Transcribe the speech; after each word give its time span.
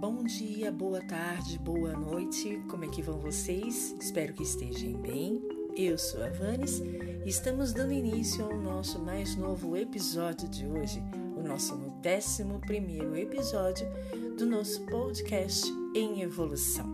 Bom 0.00 0.22
dia, 0.22 0.70
boa 0.70 1.00
tarde, 1.00 1.58
boa 1.58 1.92
noite. 1.92 2.62
Como 2.70 2.84
é 2.84 2.88
que 2.88 3.02
vão 3.02 3.18
vocês? 3.18 3.96
Espero 4.00 4.32
que 4.32 4.44
estejam 4.44 4.92
bem. 4.92 5.42
Eu 5.76 5.98
sou 5.98 6.22
a 6.22 6.28
Vanes 6.28 6.78
e 6.78 7.28
estamos 7.28 7.72
dando 7.72 7.92
início 7.92 8.44
ao 8.44 8.56
nosso 8.56 9.00
mais 9.00 9.34
novo 9.34 9.76
episódio 9.76 10.48
de 10.48 10.66
hoje, 10.66 11.02
o 11.36 11.42
nosso 11.42 11.74
11 11.74 13.20
episódio 13.20 13.88
do 14.36 14.46
nosso 14.46 14.86
podcast 14.86 15.66
em 15.96 16.22
evolução. 16.22 16.92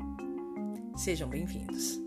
Sejam 0.97 1.29
bem-vindos. 1.29 2.04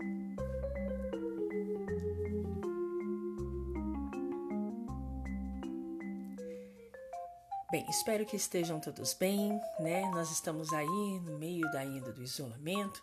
Espero 7.88 8.26
que 8.26 8.36
estejam 8.36 8.78
todos 8.78 9.14
bem, 9.14 9.60
né? 9.80 10.02
Nós 10.10 10.30
estamos 10.30 10.72
aí 10.72 11.20
no 11.20 11.38
meio 11.38 11.70
da 11.72 11.80
ainda 11.80 12.12
do 12.12 12.22
isolamento. 12.22 13.02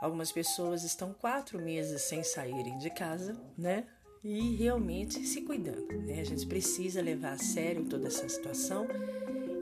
Algumas 0.00 0.32
pessoas 0.32 0.84
estão 0.84 1.12
quatro 1.12 1.58
meses 1.58 2.02
sem 2.02 2.22
saírem 2.22 2.78
de 2.78 2.90
casa, 2.90 3.38
né? 3.58 3.84
E 4.22 4.56
realmente 4.56 5.24
se 5.26 5.42
cuidando, 5.42 5.92
né? 6.02 6.20
A 6.20 6.24
gente 6.24 6.46
precisa 6.46 7.02
levar 7.02 7.32
a 7.32 7.38
sério 7.38 7.84
toda 7.86 8.08
essa 8.08 8.28
situação 8.28 8.86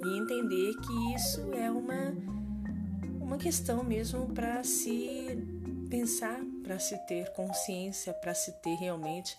e 0.05 0.19
entender 0.19 0.75
que 0.81 1.15
isso 1.15 1.53
é 1.55 1.71
uma, 1.71 2.15
uma 3.21 3.39
questão 3.39 3.83
mesmo 3.83 4.27
para 4.35 4.63
se 4.63 5.39
pensar, 5.89 6.41
para 6.63 6.79
se 6.79 6.97
ter 7.07 7.33
consciência, 7.33 8.13
para 8.13 8.35
se 8.35 8.53
ter 8.61 8.75
realmente 8.75 9.37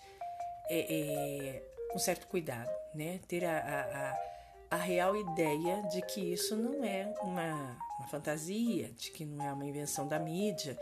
é, 0.68 0.80
é, 0.80 1.62
um 1.94 1.98
certo 1.98 2.26
cuidado, 2.26 2.70
né? 2.94 3.20
Ter 3.28 3.44
a, 3.44 3.58
a 3.58 4.30
a 4.39 4.39
real 4.76 5.16
ideia 5.16 5.82
de 5.90 6.00
que 6.02 6.20
isso 6.20 6.54
não 6.56 6.84
é 6.84 7.12
uma, 7.22 7.76
uma 7.98 8.08
fantasia, 8.08 8.90
de 8.96 9.10
que 9.10 9.24
não 9.24 9.44
é 9.44 9.52
uma 9.52 9.66
invenção 9.66 10.06
da 10.06 10.18
mídia, 10.18 10.78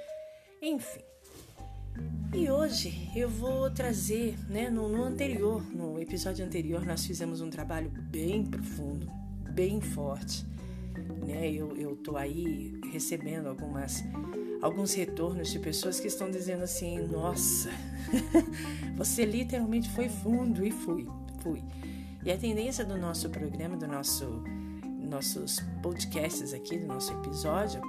enfim. 0.61 1.00
E 2.35 2.50
hoje 2.50 3.11
eu 3.17 3.29
vou 3.29 3.70
trazer, 3.70 4.37
né, 4.49 4.69
no, 4.69 4.88
no, 4.88 5.02
anterior, 5.02 5.62
no 5.75 5.99
episódio 5.99 6.44
anterior, 6.44 6.85
nós 6.85 7.05
fizemos 7.06 7.40
um 7.40 7.49
trabalho 7.49 7.90
bem 7.90 8.44
profundo, 8.44 9.11
bem 9.50 9.81
forte. 9.81 10.44
Né? 11.26 11.50
Eu, 11.50 11.75
eu 11.76 11.96
tô 11.96 12.17
aí 12.17 12.79
recebendo 12.93 13.49
algumas, 13.49 14.05
alguns 14.61 14.93
retornos 14.93 15.50
de 15.50 15.58
pessoas 15.58 15.99
que 15.99 16.06
estão 16.06 16.31
dizendo 16.31 16.64
assim: 16.64 16.99
nossa, 17.06 17.70
você 18.94 19.25
literalmente 19.25 19.88
foi 19.90 20.11
fundo, 20.11 20.64
e 20.64 20.70
fui, 20.70 21.08
fui. 21.40 21.62
E 22.24 22.30
a 22.30 22.36
tendência 22.36 22.84
do 22.84 22.96
nosso 22.96 23.30
programa, 23.30 23.76
do 23.76 23.86
nosso 23.86 24.42
nossos 25.08 25.58
podcasts 25.82 26.52
aqui, 26.52 26.76
do 26.78 26.86
nosso 26.86 27.12
episódio, 27.14 27.80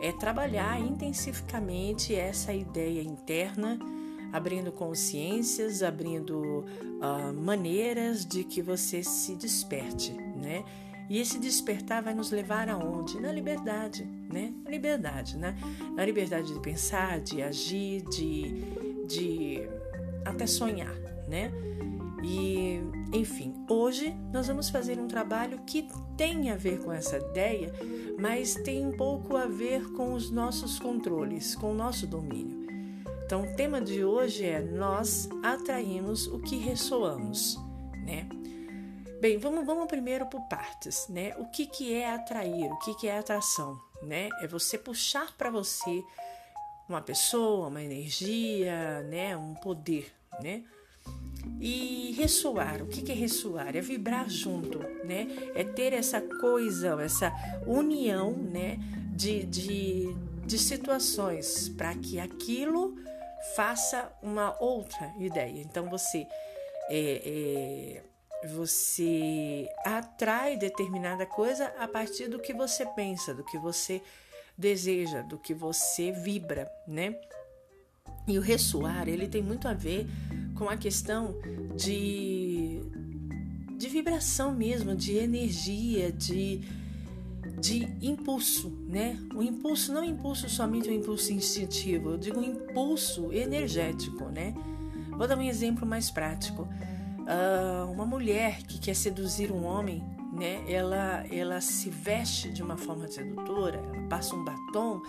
é 0.00 0.10
trabalhar 0.12 0.80
intensificamente 0.80 2.14
essa 2.14 2.52
ideia 2.52 3.02
interna, 3.02 3.78
abrindo 4.32 4.72
consciências, 4.72 5.82
abrindo 5.82 6.64
uh, 6.64 7.32
maneiras 7.34 8.24
de 8.24 8.42
que 8.44 8.60
você 8.60 9.02
se 9.02 9.34
desperte, 9.34 10.12
né? 10.12 10.64
E 11.08 11.18
esse 11.20 11.38
despertar 11.38 12.02
vai 12.02 12.14
nos 12.14 12.32
levar 12.32 12.68
aonde? 12.68 13.20
Na 13.20 13.30
liberdade, 13.30 14.04
né? 14.04 14.52
Na 14.64 14.70
liberdade, 14.70 15.36
né? 15.36 15.56
Na 15.94 16.04
liberdade 16.04 16.52
de 16.52 16.60
pensar, 16.60 17.20
de 17.20 17.42
agir, 17.42 18.02
de, 18.10 18.64
de 19.06 19.68
até 20.26 20.46
sonhar, 20.46 20.94
né? 21.28 21.52
E, 22.22 22.80
enfim, 23.12 23.54
hoje 23.68 24.16
nós 24.32 24.48
vamos 24.48 24.68
fazer 24.68 24.98
um 24.98 25.06
trabalho 25.06 25.60
que 25.66 25.88
tem 26.16 26.50
a 26.50 26.56
ver 26.56 26.80
com 26.82 26.92
essa 26.92 27.18
ideia, 27.18 27.72
mas 28.18 28.54
tem 28.54 28.84
um 28.84 28.96
pouco 28.96 29.36
a 29.36 29.46
ver 29.46 29.92
com 29.92 30.12
os 30.14 30.30
nossos 30.30 30.78
controles, 30.78 31.54
com 31.54 31.72
o 31.72 31.74
nosso 31.74 32.06
domínio. 32.06 32.66
Então, 33.24 33.42
o 33.42 33.56
tema 33.56 33.80
de 33.80 34.04
hoje 34.04 34.44
é 34.44 34.60
nós 34.60 35.28
atraímos 35.42 36.26
o 36.26 36.38
que 36.38 36.56
ressoamos, 36.56 37.58
né? 38.04 38.28
Bem, 39.20 39.38
vamos, 39.38 39.66
vamos 39.66 39.86
primeiro 39.86 40.26
por 40.26 40.40
partes, 40.42 41.08
né? 41.08 41.34
O 41.38 41.46
que, 41.46 41.66
que 41.66 41.94
é 41.94 42.14
atrair? 42.14 42.70
O 42.70 42.78
que, 42.78 42.94
que 42.94 43.08
é 43.08 43.18
atração, 43.18 43.80
né? 44.02 44.28
É 44.40 44.46
você 44.46 44.78
puxar 44.78 45.36
para 45.36 45.50
você 45.50 46.04
uma 46.88 47.00
pessoa, 47.00 47.68
uma 47.68 47.82
energia, 47.82 49.02
né? 49.04 49.36
Um 49.36 49.54
poder, 49.54 50.12
né? 50.40 50.64
E 51.60 52.12
ressoar, 52.18 52.82
o 52.82 52.86
que 52.86 53.10
é 53.10 53.14
ressoar? 53.14 53.76
É 53.76 53.80
vibrar 53.80 54.28
junto, 54.28 54.78
né? 55.04 55.26
É 55.54 55.64
ter 55.64 55.92
essa 55.92 56.20
coisa, 56.20 56.98
essa 57.02 57.32
união, 57.66 58.32
né? 58.32 58.78
De, 59.14 59.44
de, 59.44 60.14
de 60.44 60.58
situações 60.58 61.68
para 61.70 61.94
que 61.94 62.20
aquilo 62.20 62.96
faça 63.54 64.12
uma 64.22 64.56
outra 64.60 65.14
ideia. 65.18 65.60
Então 65.60 65.88
você 65.88 66.26
é, 66.90 67.22
é, 67.24 68.02
você 68.46 69.68
atrai 69.84 70.56
determinada 70.56 71.26
coisa 71.26 71.72
a 71.78 71.88
partir 71.88 72.28
do 72.28 72.38
que 72.38 72.52
você 72.52 72.84
pensa, 72.86 73.34
do 73.34 73.44
que 73.44 73.58
você 73.58 74.02
deseja, 74.56 75.22
do 75.22 75.38
que 75.38 75.54
você 75.54 76.12
vibra, 76.12 76.70
né? 76.86 77.18
E 78.26 78.38
o 78.38 78.40
ressoar, 78.40 79.08
ele 79.08 79.28
tem 79.28 79.42
muito 79.42 79.68
a 79.68 79.72
ver 79.72 80.06
com 80.56 80.68
a 80.68 80.76
questão 80.76 81.36
de, 81.76 82.80
de 83.78 83.88
vibração 83.88 84.52
mesmo, 84.52 84.96
de 84.96 85.16
energia, 85.16 86.10
de, 86.10 86.60
de 87.60 87.88
impulso, 88.02 88.70
né? 88.88 89.16
O 89.34 89.42
impulso 89.42 89.92
não 89.92 90.02
impulso 90.02 90.48
somente 90.48 90.88
o 90.88 90.92
impulso 90.92 91.32
instintivo, 91.32 92.10
eu 92.10 92.18
digo 92.18 92.40
um 92.40 92.44
impulso 92.44 93.32
energético, 93.32 94.24
né? 94.24 94.54
Vou 95.10 95.28
dar 95.28 95.38
um 95.38 95.42
exemplo 95.42 95.86
mais 95.86 96.10
prático. 96.10 96.62
Uh, 96.62 97.90
uma 97.90 98.06
mulher 98.06 98.62
que 98.62 98.78
quer 98.78 98.94
seduzir 98.94 99.52
um 99.52 99.64
homem, 99.64 100.02
né? 100.32 100.64
Ela, 100.68 101.24
ela 101.30 101.60
se 101.60 101.90
veste 101.90 102.50
de 102.50 102.62
uma 102.62 102.76
forma 102.76 103.06
sedutora, 103.08 103.78
ela 103.78 104.08
passa 104.08 104.34
um 104.34 104.44
batom 104.44 105.00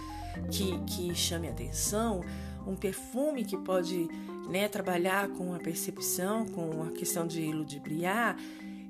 que, 0.51 0.79
que 0.85 1.15
chame 1.15 1.47
atenção, 1.47 2.21
um 2.67 2.75
perfume 2.75 3.45
que 3.45 3.57
pode 3.57 4.07
né, 4.49 4.67
trabalhar 4.67 5.29
com 5.29 5.53
a 5.53 5.59
percepção, 5.59 6.45
com 6.45 6.83
a 6.83 6.91
questão 6.91 7.25
de 7.25 7.51
ludibriar, 7.51 8.37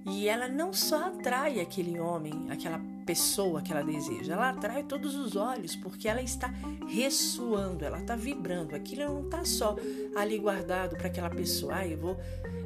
e 0.06 0.28
ela 0.28 0.48
não 0.48 0.72
só 0.72 1.08
atrai 1.08 1.60
aquele 1.60 2.00
homem, 2.00 2.48
aquela 2.50 2.80
pessoa 3.06 3.62
que 3.62 3.72
ela 3.72 3.84
deseja, 3.84 4.34
ela 4.34 4.50
atrai 4.50 4.84
todos 4.84 5.16
os 5.16 5.36
olhos, 5.36 5.76
porque 5.76 6.08
ela 6.08 6.22
está 6.22 6.54
ressoando, 6.88 7.84
ela 7.84 8.00
está 8.00 8.16
vibrando. 8.16 8.74
Aquilo 8.74 9.04
não 9.06 9.26
está 9.26 9.44
só 9.44 9.76
ali 10.16 10.38
guardado 10.38 10.96
para 10.96 11.08
aquela 11.08 11.30
pessoa. 11.30 11.78
Ah, 11.78 11.88
eu 11.88 11.98
vou, 11.98 12.18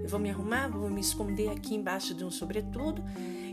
eu 0.03 0.07
vou 0.07 0.19
me 0.19 0.29
arrumar, 0.29 0.67
vou 0.67 0.89
me 0.89 1.01
esconder 1.01 1.49
aqui 1.49 1.73
embaixo 1.73 2.13
de 2.13 2.23
um 2.23 2.29
sobretudo 2.29 3.03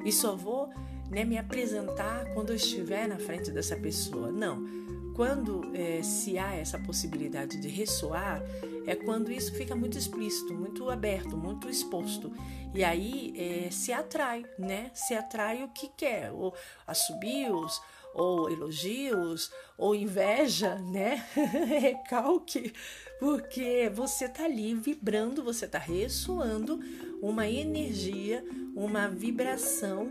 e 0.04 0.12
só 0.12 0.36
vou 0.36 0.70
né, 1.10 1.24
me 1.24 1.38
apresentar 1.38 2.32
quando 2.34 2.50
eu 2.50 2.56
estiver 2.56 3.08
na 3.08 3.18
frente 3.18 3.50
dessa 3.50 3.76
pessoa. 3.76 4.30
Não 4.30 4.78
quando 5.18 5.68
é, 5.74 6.00
se 6.00 6.38
há 6.38 6.54
essa 6.54 6.78
possibilidade 6.78 7.60
de 7.60 7.66
ressoar, 7.66 8.40
é 8.86 8.94
quando 8.94 9.32
isso 9.32 9.52
fica 9.52 9.74
muito 9.74 9.98
explícito, 9.98 10.54
muito 10.54 10.88
aberto, 10.88 11.36
muito 11.36 11.68
exposto. 11.68 12.32
E 12.72 12.84
aí 12.84 13.34
é, 13.36 13.68
se 13.68 13.92
atrai, 13.92 14.44
né? 14.56 14.92
Se 14.94 15.14
atrai 15.14 15.64
o 15.64 15.70
que 15.70 15.88
quer, 15.88 16.30
ou 16.30 16.54
assobios, 16.86 17.82
ou 18.14 18.48
elogios, 18.48 19.50
ou 19.76 19.92
inveja, 19.92 20.76
né? 20.76 21.26
Recalque, 21.34 22.72
porque 23.18 23.90
você 23.92 24.28
tá 24.28 24.44
ali 24.44 24.72
vibrando, 24.72 25.42
você 25.42 25.66
tá 25.66 25.78
ressoando 25.80 26.78
uma 27.22 27.48
energia, 27.48 28.44
uma 28.74 29.08
vibração 29.08 30.10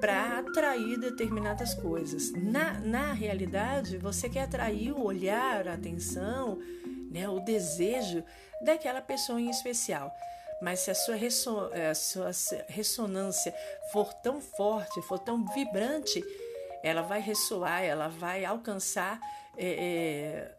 para 0.00 0.38
atrair 0.38 0.98
determinadas 0.98 1.74
coisas. 1.74 2.32
Na, 2.32 2.74
na 2.80 3.12
realidade, 3.12 3.98
você 3.98 4.28
quer 4.28 4.42
atrair 4.42 4.92
o 4.92 5.04
olhar, 5.04 5.68
a 5.68 5.74
atenção, 5.74 6.58
né, 7.10 7.28
o 7.28 7.38
desejo 7.40 8.24
daquela 8.64 9.00
pessoa 9.00 9.40
em 9.40 9.48
especial. 9.48 10.12
Mas 10.60 10.80
se 10.80 10.90
a 10.90 10.94
sua, 10.94 11.16
eh, 11.72 11.90
a 11.90 11.94
sua 11.94 12.30
ressonância 12.68 13.54
for 13.92 14.12
tão 14.14 14.40
forte, 14.40 15.02
for 15.02 15.18
tão 15.18 15.44
vibrante, 15.46 16.22
ela 16.82 17.02
vai 17.02 17.20
ressoar, 17.20 17.82
ela 17.82 18.08
vai 18.08 18.44
alcançar 18.44 19.20
é, 19.56 19.66
é, 19.66 20.54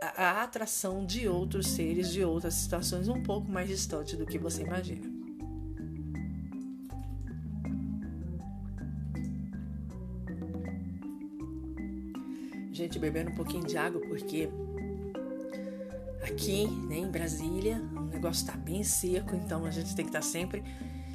a, 0.00 0.42
atração 0.42 1.04
de 1.04 1.28
outros 1.28 1.66
seres, 1.68 2.10
de 2.10 2.24
outras 2.24 2.54
situações 2.54 3.08
um 3.08 3.22
pouco 3.22 3.50
mais 3.50 3.68
distante 3.68 4.16
do 4.16 4.26
que 4.26 4.38
você 4.38 4.62
imagina. 4.62 5.20
gente 12.72 12.98
bebendo 12.98 13.30
um 13.30 13.34
pouquinho 13.34 13.64
de 13.66 13.76
água, 13.76 14.00
porque 14.00 14.48
aqui 16.22 16.66
né, 16.66 16.96
em 16.96 17.10
Brasília 17.10 17.76
o 17.94 18.04
negócio 18.06 18.40
está 18.40 18.56
bem 18.56 18.82
seco, 18.82 19.36
então 19.36 19.66
a 19.66 19.70
gente 19.70 19.94
tem 19.94 20.04
que 20.04 20.08
estar 20.08 20.20
tá 20.20 20.26
sempre 20.26 20.64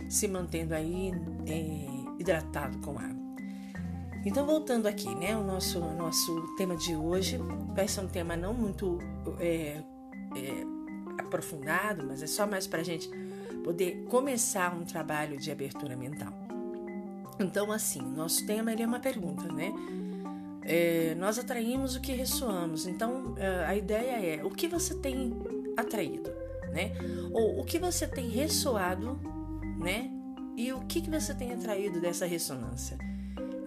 se 0.08 0.28
mantendo 0.28 0.76
aí 0.76 1.12
é, 1.48 2.20
hidratado 2.20 2.78
com 2.80 3.00
água. 3.00 3.25
Então 4.26 4.46
voltando 4.46 4.88
aqui, 4.88 5.14
né, 5.16 5.36
o 5.38 5.44
nosso 5.44 5.80
nosso 5.80 6.56
tema 6.56 6.76
de 6.76 6.96
hoje 6.96 7.40
vai 7.76 7.88
ser 7.88 8.02
um 8.02 8.08
tema 8.08 8.36
não 8.36 8.54
muito 8.54 9.00
é, 9.40 9.82
é, 10.36 11.20
aprofundado, 11.20 12.04
mas 12.06 12.24
é 12.24 12.28
só 12.28 12.48
mais 12.48 12.66
para 12.66 12.82
a 12.82 12.84
gente 12.84 13.10
poder 13.64 14.06
começar 14.10 14.76
um 14.76 14.84
trabalho 14.84 15.38
de 15.38 15.52
abertura 15.52 15.96
mental. 15.96 16.34
Então 17.40 17.72
assim, 17.72 18.02
nosso 18.02 18.46
tema 18.46 18.72
é 18.72 18.86
uma 18.86 19.00
pergunta, 19.00 19.52
né? 19.52 19.72
É, 20.64 21.14
nós 21.16 21.38
atraímos 21.38 21.96
o 21.96 22.02
que 22.02 22.12
ressoamos. 22.12 22.88
Então, 22.88 23.36
é, 23.38 23.66
a 23.66 23.76
ideia 23.76 24.38
é 24.38 24.44
o 24.44 24.50
que 24.50 24.68
você 24.68 24.96
tem 24.96 25.32
atraído, 25.78 26.32
né? 26.72 26.92
Ou 27.32 27.60
o 27.60 27.64
que 27.64 27.78
você 27.78 28.08
tem 28.08 28.28
ressoado, 28.30 29.20
né? 29.78 30.10
e 30.58 30.72
o 30.72 30.80
que, 30.82 31.02
que 31.02 31.10
você 31.10 31.34
tem 31.34 31.54
atraído 31.54 32.00
dessa 32.00 32.26
ressonância, 32.26 32.98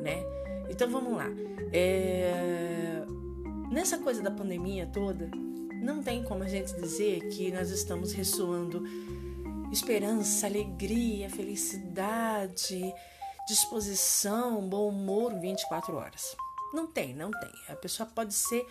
né? 0.01 0.23
Então 0.69 0.89
vamos 0.89 1.17
lá. 1.17 1.27
É... 1.73 3.05
Nessa 3.71 3.99
coisa 3.99 4.23
da 4.23 4.31
pandemia 4.31 4.87
toda, 4.87 5.31
não 5.83 6.03
tem 6.03 6.23
como 6.25 6.43
a 6.43 6.49
gente 6.49 6.75
dizer 6.75 7.29
que 7.29 7.53
nós 7.53 7.71
estamos 7.71 8.13
ressoando 8.13 8.83
esperança, 9.71 10.47
alegria, 10.47 11.29
felicidade, 11.29 12.95
disposição, 13.47 14.69
bom 14.69 14.89
humor 14.89 15.39
24 15.39 15.95
horas. 15.95 16.37
Não 16.73 16.87
tem, 16.87 17.15
não 17.15 17.31
tem. 17.31 17.51
A 17.69 17.77
pessoa 17.77 18.07
pode 18.07 18.35
ser 18.35 18.67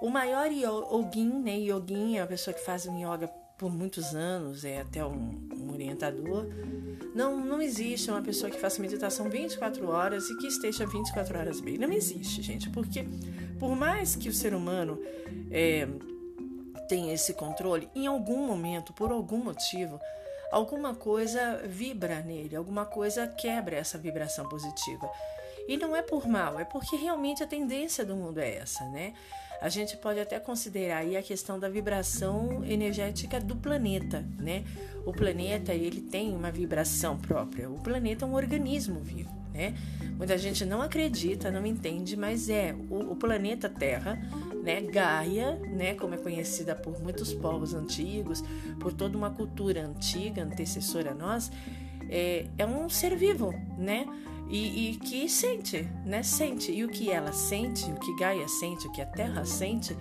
o 0.00 0.10
maior 0.10 0.50
yogin, 0.50 1.42
né? 1.42 1.58
Yogin 1.58 2.18
é 2.18 2.22
a 2.22 2.26
pessoa 2.26 2.54
que 2.54 2.64
faz 2.64 2.86
um 2.86 2.98
yoga 2.98 3.28
por 3.58 3.70
muitos 3.70 4.14
anos, 4.14 4.64
é 4.64 4.80
até 4.80 5.04
um, 5.04 5.48
um, 5.54 5.72
orientador. 5.72 6.46
Não, 7.16 7.34
não 7.34 7.62
existe 7.62 8.10
uma 8.10 8.20
pessoa 8.20 8.50
que 8.50 8.60
faça 8.60 8.78
meditação 8.78 9.30
24 9.30 9.88
horas 9.88 10.28
e 10.28 10.36
que 10.36 10.48
esteja 10.48 10.84
24 10.84 11.38
horas 11.38 11.60
bem. 11.62 11.78
Não 11.78 11.90
existe, 11.90 12.42
gente, 12.42 12.68
porque 12.68 13.06
por 13.58 13.74
mais 13.74 14.14
que 14.14 14.28
o 14.28 14.32
ser 14.34 14.52
humano 14.52 15.00
é, 15.50 15.88
tenha 16.90 17.14
esse 17.14 17.32
controle, 17.32 17.88
em 17.94 18.06
algum 18.06 18.46
momento, 18.46 18.92
por 18.92 19.10
algum 19.10 19.38
motivo, 19.38 19.98
alguma 20.52 20.94
coisa 20.94 21.62
vibra 21.64 22.20
nele, 22.20 22.54
alguma 22.54 22.84
coisa 22.84 23.26
quebra 23.26 23.76
essa 23.76 23.96
vibração 23.96 24.46
positiva. 24.46 25.10
E 25.66 25.78
não 25.78 25.96
é 25.96 26.02
por 26.02 26.28
mal, 26.28 26.60
é 26.60 26.66
porque 26.66 26.96
realmente 26.96 27.42
a 27.42 27.46
tendência 27.46 28.04
do 28.04 28.14
mundo 28.14 28.40
é 28.40 28.56
essa, 28.56 28.84
né? 28.90 29.14
A 29.60 29.68
gente 29.68 29.96
pode 29.96 30.20
até 30.20 30.38
considerar 30.38 30.98
aí 30.98 31.16
a 31.16 31.22
questão 31.22 31.58
da 31.58 31.68
vibração 31.68 32.64
energética 32.64 33.40
do 33.40 33.56
planeta, 33.56 34.24
né? 34.38 34.64
O 35.04 35.12
planeta, 35.12 35.72
ele 35.72 36.00
tem 36.00 36.34
uma 36.34 36.50
vibração 36.50 37.16
própria. 37.16 37.70
O 37.70 37.78
planeta 37.80 38.24
é 38.24 38.28
um 38.28 38.34
organismo 38.34 39.00
vivo, 39.00 39.30
né? 39.52 39.74
Muita 40.16 40.36
gente 40.36 40.64
não 40.64 40.82
acredita, 40.82 41.50
não 41.50 41.64
entende, 41.66 42.16
mas 42.16 42.48
é 42.48 42.74
o, 42.90 43.12
o 43.12 43.16
planeta 43.16 43.68
Terra, 43.68 44.18
né? 44.62 44.80
Gaia, 44.80 45.56
né? 45.56 45.94
Como 45.94 46.14
é 46.14 46.18
conhecida 46.18 46.74
por 46.74 47.00
muitos 47.00 47.32
povos 47.32 47.74
antigos, 47.74 48.42
por 48.80 48.92
toda 48.92 49.16
uma 49.16 49.30
cultura 49.30 49.86
antiga, 49.86 50.42
antecessora 50.42 51.12
a 51.12 51.14
nós, 51.14 51.50
é, 52.08 52.46
é 52.58 52.66
um 52.66 52.88
ser 52.88 53.16
vivo, 53.16 53.54
né? 53.78 54.06
E, 54.48 54.90
e, 54.90 54.96
que 54.96 55.28
sente, 55.28 55.88
né? 56.04 56.22
Sente. 56.22 56.70
E 56.70 56.84
o 56.84 56.88
que 56.88 57.10
ela 57.10 57.32
sente, 57.32 57.90
o 57.90 57.98
que 57.98 58.14
Gaia 58.16 58.46
sente, 58.48 58.86
o 58.86 58.92
que 58.92 59.02
a 59.02 59.06
Terra 59.06 59.44
sente, 59.44 59.96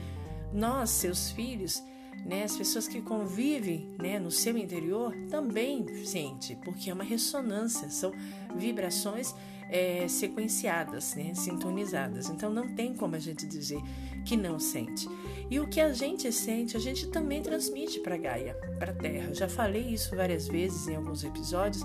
nós, 0.54 0.90
seus 0.92 1.32
filhos, 1.32 1.84
né, 2.26 2.44
as 2.44 2.58
pessoas 2.58 2.88
que 2.88 3.02
convivem 3.02 3.94
né, 4.00 4.20
no 4.20 4.32
seu 4.32 4.58
interior 4.58 5.16
também 5.30 5.86
sente, 6.04 6.56
porque 6.64 6.90
é 6.90 6.94
uma 6.94 7.04
ressonância, 7.04 7.90
são 7.90 8.12
vibrações 8.56 9.36
é, 9.70 10.08
sequenciadas, 10.08 11.16
né, 11.16 11.34
sintonizadas. 11.36 12.30
Então 12.30 12.50
não 12.50 12.68
tem 12.68 12.96
como 12.96 13.16
a 13.16 13.20
gente 13.20 13.46
dizer 13.46 13.80
que 14.26 14.36
não 14.36 14.58
sente. 14.58 15.08
E 15.50 15.60
o 15.60 15.68
que 15.68 15.80
a 15.80 15.94
gente 15.94 16.32
sente, 16.32 16.76
a 16.76 16.80
gente 16.80 17.08
também 17.10 17.42
transmite 17.42 18.00
para 18.00 18.18
Gaia, 18.18 18.56
para 18.80 18.92
a 18.92 18.96
Terra. 18.96 19.30
Eu 19.30 19.36
já 19.36 19.48
falei 19.48 19.84
isso 19.84 20.16
várias 20.16 20.48
vezes 20.48 20.88
em 20.88 20.96
alguns 20.96 21.24
episódios 21.24 21.84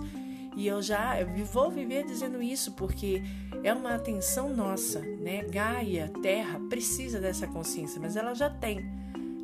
e 0.60 0.68
eu 0.68 0.82
já 0.82 1.14
vou 1.50 1.70
viver 1.70 2.04
dizendo 2.04 2.42
isso 2.42 2.72
porque 2.72 3.22
é 3.64 3.72
uma 3.72 3.94
atenção 3.94 4.54
nossa, 4.54 5.00
né? 5.00 5.42
Gaia, 5.44 6.12
Terra, 6.20 6.60
precisa 6.68 7.18
dessa 7.18 7.46
consciência, 7.46 7.98
mas 7.98 8.14
ela 8.14 8.34
já 8.34 8.50
tem, 8.50 8.84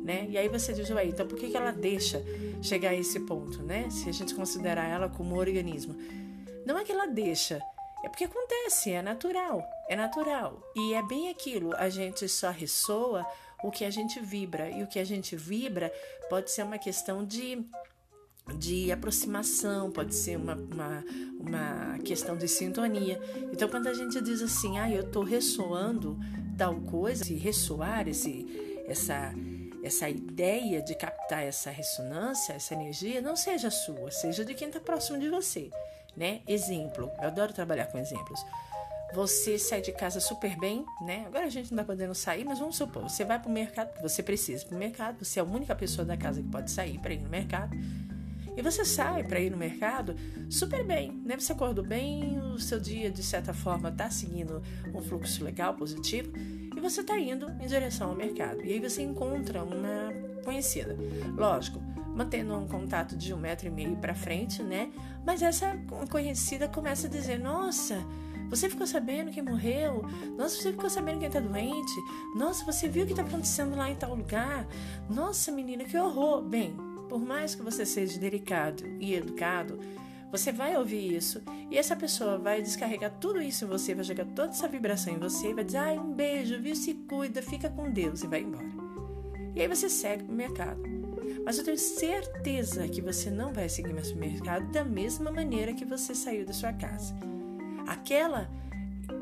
né? 0.03 0.27
E 0.29 0.37
aí 0.37 0.47
você 0.47 0.73
diz, 0.73 0.87
ué, 0.91 1.07
então 1.07 1.27
por 1.27 1.35
que, 1.35 1.49
que 1.49 1.57
ela 1.57 1.71
deixa 1.71 2.23
chegar 2.61 2.91
a 2.91 2.93
esse 2.93 3.19
ponto, 3.21 3.63
né? 3.63 3.89
Se 3.89 4.07
a 4.07 4.11
gente 4.11 4.35
considerar 4.35 4.87
ela 4.87 5.09
como 5.09 5.33
um 5.33 5.39
organismo. 5.39 5.95
Não 6.63 6.77
é 6.77 6.83
que 6.83 6.91
ela 6.91 7.07
deixa, 7.07 7.63
é 8.05 8.09
porque 8.09 8.25
acontece, 8.25 8.91
é 8.91 9.01
natural, 9.01 9.67
é 9.89 9.95
natural. 9.95 10.61
E 10.75 10.93
é 10.93 11.01
bem 11.01 11.31
aquilo, 11.31 11.75
a 11.77 11.89
gente 11.89 12.29
só 12.29 12.51
ressoa 12.51 13.25
o 13.63 13.71
que 13.71 13.83
a 13.83 13.89
gente 13.89 14.19
vibra. 14.19 14.69
E 14.69 14.83
o 14.83 14.87
que 14.87 14.99
a 14.99 15.03
gente 15.03 15.35
vibra 15.35 15.91
pode 16.29 16.51
ser 16.51 16.61
uma 16.61 16.77
questão 16.77 17.25
de 17.25 17.65
de 18.55 18.91
aproximação, 18.91 19.91
pode 19.91 20.15
ser 20.15 20.37
uma, 20.37 20.55
uma, 20.55 21.05
uma, 21.39 21.99
questão 21.99 22.37
de 22.37 22.47
sintonia. 22.47 23.19
Então, 23.51 23.67
quando 23.67 23.87
a 23.87 23.93
gente 23.93 24.21
diz 24.21 24.41
assim, 24.41 24.77
ah, 24.77 24.89
eu 24.89 25.01
estou 25.01 25.23
ressoando 25.23 26.17
tal 26.57 26.75
coisa, 26.81 27.23
se 27.23 27.35
ressoar, 27.35 28.07
esse, 28.07 28.83
essa, 28.87 29.33
essa 29.83 30.09
ideia 30.09 30.81
de 30.81 30.95
captar 30.95 31.43
essa 31.43 31.69
ressonância, 31.69 32.53
essa 32.53 32.73
energia, 32.73 33.21
não 33.21 33.35
seja 33.35 33.69
sua, 33.69 34.11
seja 34.11 34.43
de 34.43 34.53
quem 34.53 34.67
está 34.67 34.79
próximo 34.79 35.19
de 35.19 35.29
você. 35.29 35.69
Né? 36.15 36.41
Exemplo, 36.47 37.11
eu 37.21 37.27
adoro 37.27 37.53
trabalhar 37.53 37.85
com 37.87 37.97
exemplos. 37.97 38.43
Você 39.13 39.57
sai 39.57 39.81
de 39.81 39.93
casa 39.93 40.19
super 40.19 40.57
bem, 40.57 40.85
né? 41.01 41.23
Agora 41.27 41.45
a 41.45 41.49
gente 41.49 41.73
não 41.73 41.81
está 41.81 41.93
podendo 41.93 42.13
sair, 42.13 42.43
mas 42.43 42.59
vamos 42.59 42.75
supor, 42.75 43.03
você 43.03 43.23
vai 43.23 43.39
para 43.39 43.47
o 43.47 43.51
mercado, 43.51 44.01
você 44.01 44.21
precisa 44.21 44.65
para 44.65 44.75
o 44.75 44.77
mercado, 44.77 45.23
você 45.23 45.39
é 45.39 45.41
a 45.41 45.45
única 45.45 45.73
pessoa 45.73 46.03
da 46.03 46.17
casa 46.17 46.41
que 46.41 46.49
pode 46.49 46.69
sair 46.69 46.99
para 46.99 47.13
ir 47.13 47.19
no 47.19 47.29
mercado 47.29 47.73
e 48.57 48.61
você 48.63 48.83
sai 48.83 49.23
para 49.23 49.39
ir 49.39 49.51
no 49.51 49.57
mercado 49.57 50.15
super 50.49 50.83
bem, 50.83 51.21
né? 51.23 51.39
Você 51.39 51.51
acordou 51.51 51.85
bem, 51.85 52.39
o 52.39 52.59
seu 52.59 52.79
dia 52.79 53.11
de 53.11 53.21
certa 53.21 53.53
forma 53.53 53.89
está 53.89 54.09
seguindo 54.09 54.63
um 54.93 54.99
fluxo 54.99 55.43
legal, 55.43 55.75
positivo, 55.75 56.31
e 56.75 56.79
você 56.79 57.01
está 57.01 57.19
indo 57.19 57.47
em 57.61 57.67
direção 57.67 58.09
ao 58.09 58.15
mercado. 58.15 58.65
E 58.65 58.73
aí 58.73 58.79
você 58.79 59.03
encontra 59.03 59.63
uma 59.63 60.11
conhecida. 60.43 60.97
Lógico, 61.37 61.79
mantendo 62.15 62.57
um 62.57 62.67
contato 62.67 63.15
de 63.15 63.31
um 63.31 63.37
metro 63.37 63.67
e 63.67 63.69
meio 63.69 63.95
para 63.97 64.15
frente, 64.15 64.63
né? 64.63 64.91
Mas 65.23 65.43
essa 65.43 65.77
conhecida 66.09 66.67
começa 66.67 67.05
a 67.05 67.09
dizer: 67.09 67.37
Nossa, 67.39 68.03
você 68.49 68.69
ficou 68.69 68.87
sabendo 68.87 69.29
quem 69.29 69.43
morreu? 69.43 70.03
Nossa, 70.35 70.55
você 70.55 70.71
ficou 70.71 70.89
sabendo 70.89 71.19
quem 71.19 71.27
está 71.27 71.39
doente? 71.39 71.93
Nossa, 72.35 72.65
você 72.65 72.87
viu 72.87 73.03
o 73.03 73.05
que 73.05 73.13
está 73.13 73.21
acontecendo 73.21 73.75
lá 73.75 73.89
em 73.89 73.95
tal 73.95 74.15
lugar? 74.15 74.65
Nossa, 75.09 75.51
menina, 75.51 75.83
que 75.83 75.97
horror! 75.97 76.41
Bem, 76.41 76.75
por 77.07 77.19
mais 77.19 77.55
que 77.55 77.63
você 77.63 77.85
seja 77.85 78.19
delicado 78.19 78.83
e 78.99 79.13
educado, 79.13 79.79
você 80.31 80.51
vai 80.51 80.75
ouvir 80.75 81.15
isso 81.15 81.41
e 81.71 81.77
essa 81.77 81.95
pessoa 81.95 82.37
vai 82.37 82.61
descarregar 82.61 83.11
tudo 83.19 83.41
isso 83.41 83.65
em 83.65 83.67
você, 83.67 83.95
vai 83.95 84.03
jogar 84.03 84.25
toda 84.25 84.49
essa 84.49 84.67
vibração 84.67 85.13
em 85.13 85.17
você 85.17 85.53
vai 85.53 85.63
dizer: 85.63 85.77
ai, 85.77 85.97
um 85.97 86.13
beijo, 86.13 86.61
viu? 86.61 86.75
Se 86.75 86.93
cuida, 86.93 87.41
fica 87.41 87.69
com 87.69 87.89
Deus 87.89 88.23
e 88.23 88.27
vai 88.27 88.41
embora. 88.41 88.67
E 89.55 89.61
aí 89.61 89.67
você 89.67 89.89
segue 89.89 90.23
para 90.23 90.33
o 90.33 90.35
mercado. 90.35 90.97
Mas 91.43 91.57
eu 91.57 91.63
tenho 91.63 91.77
certeza 91.77 92.87
que 92.87 93.01
você 93.01 93.29
não 93.29 93.53
vai 93.53 93.69
seguir 93.69 93.93
mais 93.93 94.11
o 94.11 94.17
mercado 94.17 94.71
da 94.71 94.83
mesma 94.83 95.31
maneira 95.31 95.73
que 95.73 95.85
você 95.85 96.13
saiu 96.13 96.45
da 96.45 96.53
sua 96.53 96.73
casa. 96.73 97.15
Aquela 97.87 98.49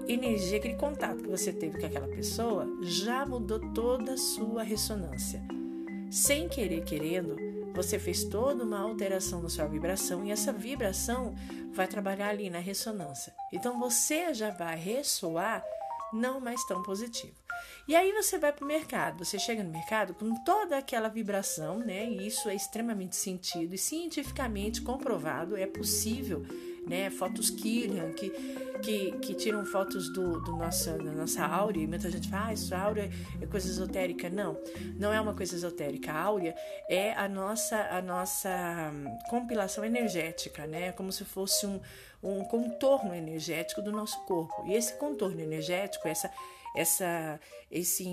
energia, 0.07 0.57
aquele 0.57 0.75
contato 0.75 1.23
que 1.23 1.29
você 1.29 1.53
teve 1.53 1.79
com 1.79 1.85
aquela 1.85 2.07
pessoa 2.07 2.67
já 2.81 3.25
mudou 3.25 3.59
toda 3.73 4.13
a 4.13 4.17
sua 4.17 4.63
ressonância. 4.63 5.41
Sem 6.09 6.47
querer, 6.47 6.83
querendo, 6.83 7.35
você 7.75 7.99
fez 7.99 8.23
toda 8.23 8.63
uma 8.63 8.79
alteração 8.79 9.41
na 9.41 9.49
sua 9.49 9.67
vibração 9.67 10.25
e 10.25 10.31
essa 10.31 10.53
vibração 10.53 11.35
vai 11.73 11.87
trabalhar 11.87 12.29
ali 12.29 12.49
na 12.49 12.59
ressonância. 12.59 13.33
Então 13.51 13.77
você 13.77 14.33
já 14.33 14.49
vai 14.49 14.77
ressoar 14.77 15.63
não 16.13 16.39
mais 16.39 16.63
tão 16.65 16.81
positivo. 16.81 17.44
E 17.87 17.95
aí 17.95 18.11
você 18.13 18.37
vai 18.37 18.51
para 18.51 18.65
o 18.65 18.67
mercado, 18.67 19.23
você 19.23 19.37
chega 19.37 19.63
no 19.63 19.71
mercado 19.71 20.13
com 20.13 20.33
toda 20.43 20.77
aquela 20.77 21.07
vibração, 21.07 21.79
né? 21.79 22.09
E 22.09 22.27
isso 22.27 22.49
é 22.49 22.55
extremamente 22.55 23.15
sentido 23.15 23.75
e 23.75 23.77
cientificamente 23.77 24.81
comprovado, 24.81 25.55
é 25.55 25.67
possível 25.67 26.45
né? 26.87 27.09
Fotos 27.09 27.49
Killian, 27.49 28.11
que, 28.11 28.29
que, 28.81 29.11
que 29.13 29.33
tiram 29.33 29.65
fotos 29.65 30.11
do, 30.13 30.39
do 30.41 30.55
nossa, 30.55 30.97
da 30.97 31.11
nossa 31.11 31.45
áurea, 31.45 31.81
e 31.81 31.87
muita 31.87 32.09
gente 32.09 32.29
fala, 32.29 32.47
ah, 32.47 32.53
isso 32.53 32.75
áurea 32.75 33.09
é 33.41 33.45
coisa 33.45 33.67
esotérica. 33.67 34.29
Não, 34.29 34.57
não 34.97 35.11
é 35.11 35.19
uma 35.19 35.33
coisa 35.33 35.55
esotérica. 35.55 36.11
A 36.11 36.21
áurea 36.21 36.55
é 36.89 37.13
a 37.13 37.27
nossa, 37.27 37.75
a 37.89 38.01
nossa 38.01 38.91
compilação 39.29 39.83
energética, 39.83 40.67
né? 40.67 40.91
Como 40.91 41.11
se 41.11 41.25
fosse 41.25 41.65
um, 41.65 41.79
um 42.21 42.43
contorno 42.43 43.13
energético 43.13 43.81
do 43.81 43.91
nosso 43.91 44.19
corpo. 44.25 44.65
E 44.67 44.73
esse 44.73 44.93
contorno 44.97 45.41
energético, 45.41 46.07
essa 46.07 46.31
essa, 46.75 47.39
esse 47.71 48.05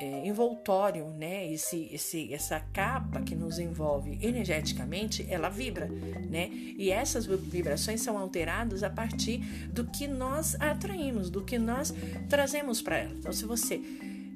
é, 0.00 0.26
envoltório, 0.26 1.06
né? 1.10 1.50
Esse, 1.50 1.88
esse, 1.92 2.32
essa 2.32 2.60
capa 2.72 3.20
que 3.22 3.34
nos 3.34 3.58
envolve 3.58 4.18
energeticamente, 4.20 5.26
ela 5.28 5.48
vibra, 5.48 5.88
né? 6.30 6.48
E 6.50 6.90
essas 6.90 7.26
vibrações 7.26 8.02
são 8.02 8.18
alteradas 8.18 8.82
a 8.82 8.90
partir 8.90 9.38
do 9.72 9.86
que 9.86 10.06
nós 10.06 10.54
atraímos, 10.60 11.30
do 11.30 11.42
que 11.42 11.58
nós 11.58 11.94
trazemos 12.28 12.82
para 12.82 12.98
ela. 12.98 13.14
Então, 13.14 13.32
se 13.32 13.44
você 13.44 13.80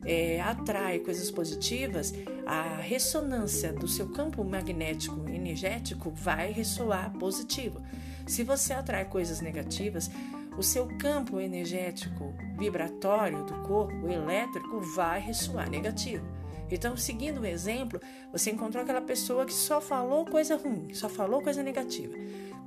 é, 0.05 0.41
atrai 0.41 0.99
coisas 0.99 1.31
positivas, 1.31 2.13
a 2.47 2.77
ressonância 2.77 3.73
do 3.73 3.87
seu 3.87 4.09
campo 4.09 4.45
magnético 4.45 5.29
energético 5.29 6.11
vai 6.11 6.53
ressoar 6.53 7.13
positivo. 7.19 7.81
Se 8.27 8.43
você 8.43 8.73
atrai 8.73 9.05
coisas 9.05 9.41
negativas, 9.41 10.11
o 10.57 10.63
seu 10.63 10.87
campo 10.99 11.41
energético 11.41 12.35
vibratório 12.63 13.43
do 13.45 13.55
corpo, 13.67 14.09
elétrico, 14.09 14.81
vai 14.81 15.21
ressoar 15.21 15.69
negativo. 15.69 16.25
Então, 16.71 16.97
seguindo 16.97 17.41
o 17.41 17.47
exemplo, 17.47 18.01
você 18.31 18.51
encontrou 18.51 18.83
aquela 18.83 19.01
pessoa 19.01 19.45
que 19.45 19.53
só 19.53 19.81
falou 19.81 20.25
coisa 20.25 20.57
ruim, 20.57 20.95
só 20.95 21.09
falou 21.09 21.43
coisa 21.43 21.63
negativa. 21.63 22.15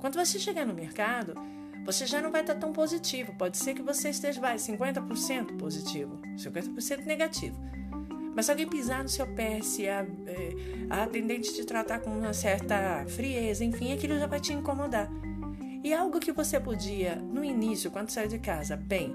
Quando 0.00 0.14
você 0.14 0.38
chegar 0.38 0.66
no 0.66 0.74
mercado, 0.74 1.34
você 1.84 2.06
já 2.06 2.20
não 2.20 2.30
vai 2.30 2.42
estar 2.42 2.56
tão 2.56 2.72
positivo. 2.72 3.32
Pode 3.38 3.56
ser 3.56 3.74
que 3.74 3.82
você 3.82 4.10
esteja 4.10 4.40
vai, 4.40 4.56
50% 4.56 5.56
positivo, 5.56 6.20
50% 6.36 7.04
negativo. 7.06 7.56
Mas 8.34 8.44
se 8.44 8.50
alguém 8.52 8.68
pisar 8.68 9.02
no 9.02 9.08
seu 9.08 9.26
pé, 9.34 9.62
se 9.62 9.88
a, 9.88 10.06
é, 10.26 10.50
a 10.90 11.04
atendente 11.04 11.54
te 11.54 11.64
tratar 11.64 12.00
com 12.00 12.10
uma 12.10 12.34
certa 12.34 13.04
frieza, 13.08 13.64
enfim, 13.64 13.94
aquilo 13.94 14.18
já 14.18 14.26
vai 14.26 14.40
te 14.40 14.52
incomodar. 14.52 15.10
E 15.82 15.94
algo 15.94 16.18
que 16.18 16.32
você 16.32 16.58
podia, 16.58 17.16
no 17.16 17.44
início, 17.44 17.90
quando 17.90 18.10
saiu 18.10 18.28
de 18.28 18.38
casa, 18.38 18.76
bem, 18.76 19.14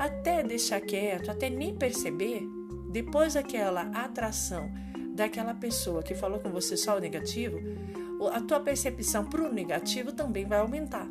até 0.00 0.42
deixar 0.42 0.80
quieto, 0.80 1.30
até 1.30 1.50
nem 1.50 1.76
perceber, 1.76 2.42
depois 2.90 3.34
daquela 3.34 3.82
atração 3.82 4.70
daquela 5.12 5.52
pessoa 5.52 6.02
que 6.02 6.14
falou 6.14 6.40
com 6.40 6.50
você 6.50 6.76
só 6.76 6.96
o 6.96 7.00
negativo, 7.00 7.58
a 8.32 8.40
tua 8.40 8.60
percepção 8.60 9.24
para 9.26 9.42
o 9.42 9.52
negativo 9.52 10.12
também 10.12 10.46
vai 10.46 10.60
aumentar. 10.60 11.06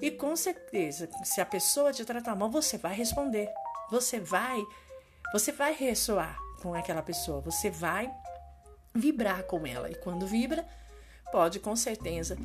E 0.00 0.10
com 0.10 0.36
certeza, 0.36 1.08
se 1.24 1.40
a 1.40 1.46
pessoa 1.46 1.92
te 1.92 2.04
tratar 2.04 2.36
mal, 2.36 2.48
você 2.48 2.78
vai 2.78 2.94
responder. 2.94 3.48
Você 3.90 4.20
vai, 4.20 4.62
você 5.32 5.50
vai 5.50 5.74
ressoar 5.74 6.38
com 6.62 6.74
aquela 6.74 7.02
pessoa, 7.02 7.40
você 7.40 7.70
vai 7.70 8.10
vibrar 8.94 9.42
com 9.44 9.66
ela. 9.66 9.90
E 9.90 9.96
quando 9.96 10.26
vibra, 10.26 10.64
pode 11.32 11.58
com 11.58 11.74
certeza 11.74 12.36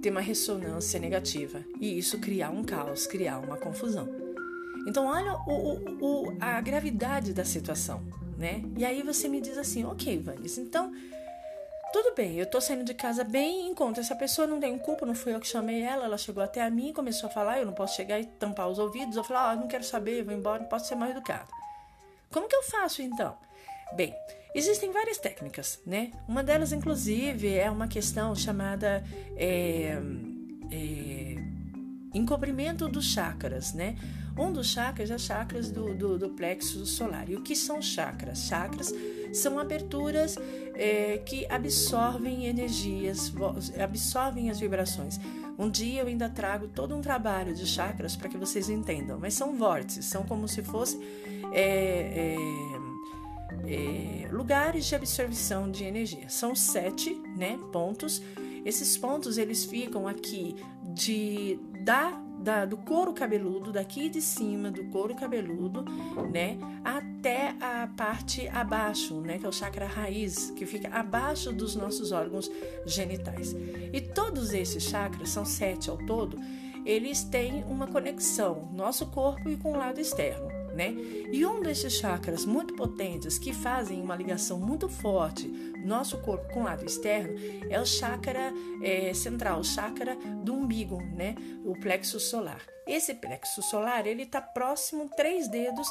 ter 0.00 0.10
uma 0.10 0.20
ressonância 0.20 1.00
negativa 1.00 1.64
e 1.80 1.98
isso 1.98 2.18
criar 2.18 2.50
um 2.50 2.62
caos, 2.62 3.06
criar 3.06 3.38
uma 3.38 3.56
confusão. 3.56 4.31
Então, 4.86 5.06
olha 5.06 5.34
o, 5.46 5.98
o, 6.00 6.36
a 6.40 6.60
gravidade 6.60 7.32
da 7.32 7.44
situação, 7.44 8.02
né? 8.36 8.62
E 8.76 8.84
aí 8.84 9.02
você 9.02 9.28
me 9.28 9.40
diz 9.40 9.56
assim, 9.56 9.84
ok, 9.84 10.18
Vanessa, 10.18 10.60
então 10.60 10.92
tudo 11.92 12.14
bem, 12.14 12.38
eu 12.38 12.46
tô 12.46 12.58
saindo 12.58 12.84
de 12.84 12.94
casa 12.94 13.22
bem, 13.22 13.68
encontro 13.68 14.00
essa 14.00 14.16
pessoa, 14.16 14.46
não 14.46 14.58
tem 14.58 14.78
culpa, 14.78 15.04
não 15.04 15.14
fui 15.14 15.34
eu 15.34 15.38
que 15.38 15.46
chamei 15.46 15.82
ela, 15.82 16.06
ela 16.06 16.16
chegou 16.16 16.42
até 16.42 16.62
a 16.62 16.70
mim, 16.70 16.90
começou 16.90 17.28
a 17.28 17.32
falar, 17.32 17.58
eu 17.58 17.66
não 17.66 17.74
posso 17.74 17.94
chegar 17.94 18.18
e 18.18 18.24
tampar 18.24 18.66
os 18.68 18.78
ouvidos, 18.78 19.14
eu 19.14 19.22
falo, 19.22 19.40
ah, 19.40 19.56
não 19.56 19.68
quero 19.68 19.84
saber, 19.84 20.24
vou 20.24 20.32
embora, 20.32 20.62
não 20.62 20.68
posso 20.70 20.88
ser 20.88 20.94
mais 20.94 21.10
educado. 21.10 21.50
Como 22.30 22.48
que 22.48 22.56
eu 22.56 22.62
faço 22.62 23.02
então? 23.02 23.36
Bem, 23.94 24.14
existem 24.54 24.90
várias 24.90 25.18
técnicas, 25.18 25.80
né? 25.84 26.12
Uma 26.26 26.42
delas, 26.42 26.72
inclusive, 26.72 27.54
é 27.54 27.70
uma 27.70 27.86
questão 27.86 28.34
chamada 28.34 29.04
é, 29.36 29.98
é, 30.70 31.36
encobrimento 32.14 32.88
dos 32.88 33.04
chakras, 33.04 33.74
né? 33.74 33.96
Um 34.36 34.52
dos 34.52 34.68
chakras 34.68 35.10
é 35.10 35.18
chakras 35.18 35.70
do, 35.70 35.94
do, 35.94 36.18
do, 36.18 36.30
plexo 36.30 36.84
solar. 36.86 37.28
E 37.28 37.36
o 37.36 37.42
que 37.42 37.54
são 37.54 37.82
chakras? 37.82 38.46
Chakras 38.46 38.92
são 39.32 39.58
aberturas 39.58 40.36
é, 40.74 41.18
que 41.18 41.46
absorvem 41.46 42.46
energias, 42.46 43.32
absorvem 43.78 44.50
as 44.50 44.58
vibrações. 44.58 45.20
Um 45.58 45.68
dia 45.70 46.00
eu 46.00 46.06
ainda 46.06 46.30
trago 46.30 46.66
todo 46.66 46.96
um 46.96 47.00
trabalho 47.00 47.54
de 47.54 47.66
chakras 47.66 48.16
para 48.16 48.28
que 48.28 48.38
vocês 48.38 48.70
entendam, 48.70 49.18
mas 49.18 49.34
são 49.34 49.56
vórtices, 49.56 50.06
são 50.06 50.22
como 50.24 50.48
se 50.48 50.62
fosse 50.62 50.98
é, 51.52 52.36
é, 53.66 54.24
é, 54.24 54.28
lugares 54.32 54.86
de 54.86 54.94
absorção 54.94 55.70
de 55.70 55.84
energia. 55.84 56.28
São 56.28 56.54
sete 56.54 57.14
né, 57.36 57.58
pontos. 57.70 58.22
Esses 58.64 58.96
pontos 58.96 59.36
eles 59.36 59.64
ficam 59.64 60.08
aqui 60.08 60.56
de 60.94 61.58
da, 61.84 62.12
da, 62.42 62.64
do 62.64 62.76
couro 62.76 63.12
cabeludo, 63.12 63.72
daqui 63.72 64.08
de 64.08 64.20
cima 64.20 64.70
do 64.70 64.84
couro 64.84 65.14
cabeludo, 65.14 65.84
né, 66.30 66.58
até 66.84 67.54
a 67.60 67.86
parte 67.86 68.48
abaixo, 68.48 69.20
né, 69.20 69.38
que 69.38 69.46
é 69.46 69.48
o 69.48 69.52
chakra 69.52 69.86
raiz, 69.86 70.50
que 70.50 70.66
fica 70.66 70.88
abaixo 70.88 71.52
dos 71.52 71.74
nossos 71.74 72.12
órgãos 72.12 72.50
genitais. 72.84 73.54
E 73.92 74.00
todos 74.00 74.52
esses 74.52 74.82
chakras, 74.82 75.30
são 75.30 75.44
sete 75.44 75.88
ao 75.88 75.96
todo, 75.96 76.38
eles 76.84 77.22
têm 77.22 77.62
uma 77.64 77.86
conexão, 77.86 78.68
nosso 78.72 79.06
corpo 79.06 79.48
e 79.48 79.56
com 79.56 79.72
o 79.72 79.76
lado 79.76 80.00
externo 80.00 80.51
né? 80.74 80.94
E 81.32 81.44
um 81.44 81.60
desses 81.60 81.92
chakras 81.94 82.44
muito 82.44 82.74
potentes 82.74 83.38
que 83.38 83.52
fazem 83.52 84.00
uma 84.00 84.16
ligação 84.16 84.58
muito 84.58 84.88
forte 84.88 85.48
nosso 85.84 86.18
corpo 86.18 86.52
com 86.52 86.60
o 86.60 86.64
lado 86.64 86.84
externo 86.84 87.34
é 87.68 87.80
o 87.80 87.86
chakra 87.86 88.52
é, 88.82 89.12
central, 89.14 89.60
o 89.60 89.64
chakra 89.64 90.16
do 90.44 90.54
umbigo, 90.54 91.02
né? 91.02 91.34
O 91.64 91.74
plexo 91.78 92.18
solar. 92.18 92.62
Esse 92.86 93.14
plexo 93.14 93.62
solar 93.62 94.06
ele 94.06 94.22
está 94.22 94.40
próximo 94.40 95.10
três 95.16 95.48
dedos 95.48 95.88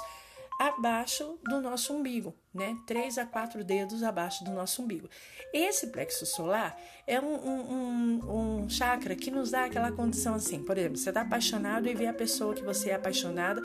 abaixo 0.60 1.39
do 1.44 1.60
nosso 1.60 1.94
umbigo, 1.94 2.36
né? 2.53 2.77
Três 2.85 3.17
a 3.17 3.25
quatro 3.25 3.63
dedos 3.63 4.03
abaixo 4.03 4.43
do 4.43 4.51
nosso 4.51 4.81
umbigo. 4.81 5.09
Esse 5.53 5.87
plexo 5.87 6.25
solar 6.25 6.77
é 7.07 7.19
um, 7.19 7.35
um, 7.35 7.73
um, 7.73 8.63
um 8.63 8.69
chakra 8.69 9.15
que 9.15 9.31
nos 9.31 9.51
dá 9.51 9.65
aquela 9.65 9.91
condição 9.91 10.35
assim, 10.35 10.63
por 10.63 10.77
exemplo, 10.77 10.97
você 10.97 11.09
está 11.09 11.21
apaixonado 11.21 11.87
e 11.87 11.95
vê 11.95 12.07
a 12.07 12.13
pessoa 12.13 12.53
que 12.53 12.63
você 12.63 12.89
é 12.89 12.95
apaixonada 12.95 13.61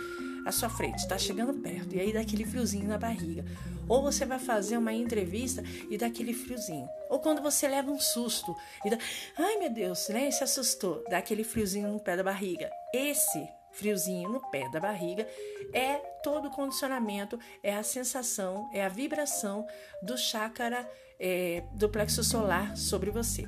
à 0.47 0.53
sua 0.53 0.69
frente, 0.69 0.99
está 0.99 1.19
chegando 1.19 1.55
perto, 1.55 1.95
e 1.95 2.01
aí 2.01 2.13
dá 2.13 2.21
aquele 2.21 2.45
friozinho 2.45 2.89
na 2.89 2.99
barriga. 2.99 3.45
Ou 3.89 4.03
você 4.03 4.25
vai 4.25 4.39
fazer 4.39 4.77
uma 4.77 4.93
entrevista 4.93 5.63
e 5.91 5.97
dá 5.97 6.07
aquele 6.07 6.35
friozinho. 6.35 6.89
Ou 7.09 7.21
quando 7.21 7.41
você 7.41 7.69
leva 7.69 7.91
um 7.91 8.01
susto 8.01 8.55
e 8.85 8.91
dá, 8.91 8.99
ai 9.37 9.59
meu 9.59 9.71
Deus, 9.71 10.09
né? 10.09 10.31
Se 10.31 10.43
assustou, 10.43 11.05
dá 11.09 11.19
aquele 11.19 11.45
friozinho 11.45 11.93
no 11.93 12.01
pé 12.01 12.17
da 12.17 12.23
barriga. 12.23 12.69
Esse 12.93 13.49
friozinho 13.77 14.29
no 14.29 14.41
pé 14.51 14.69
da 14.71 14.81
barriga, 14.81 15.27
é 15.73 15.97
todo 16.23 16.49
o 16.49 16.51
condicionamento, 16.51 17.39
é 17.63 17.75
a 17.75 17.83
sensação, 17.83 18.69
é 18.73 18.85
a 18.85 18.89
vibração 18.89 19.67
do 20.03 20.17
chácara 20.17 20.89
é, 21.19 21.63
do 21.75 21.89
plexo 21.89 22.23
solar 22.23 22.77
sobre 22.77 23.11
você. 23.11 23.47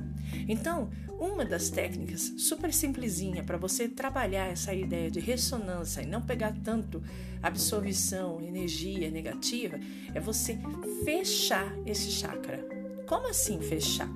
Então, 0.48 0.90
uma 1.18 1.44
das 1.44 1.68
técnicas 1.68 2.32
super 2.38 2.72
simplesinha 2.72 3.42
para 3.42 3.56
você 3.56 3.88
trabalhar 3.88 4.46
essa 4.46 4.72
ideia 4.72 5.10
de 5.10 5.20
ressonância 5.20 6.00
e 6.00 6.06
não 6.06 6.22
pegar 6.22 6.54
tanto 6.62 7.02
absorção, 7.42 8.40
energia 8.40 9.10
negativa, 9.10 9.78
é 10.14 10.20
você 10.20 10.58
fechar 11.04 11.72
esse 11.86 12.10
chakra. 12.10 12.64
Como 13.06 13.28
assim 13.28 13.60
fechar? 13.60 14.08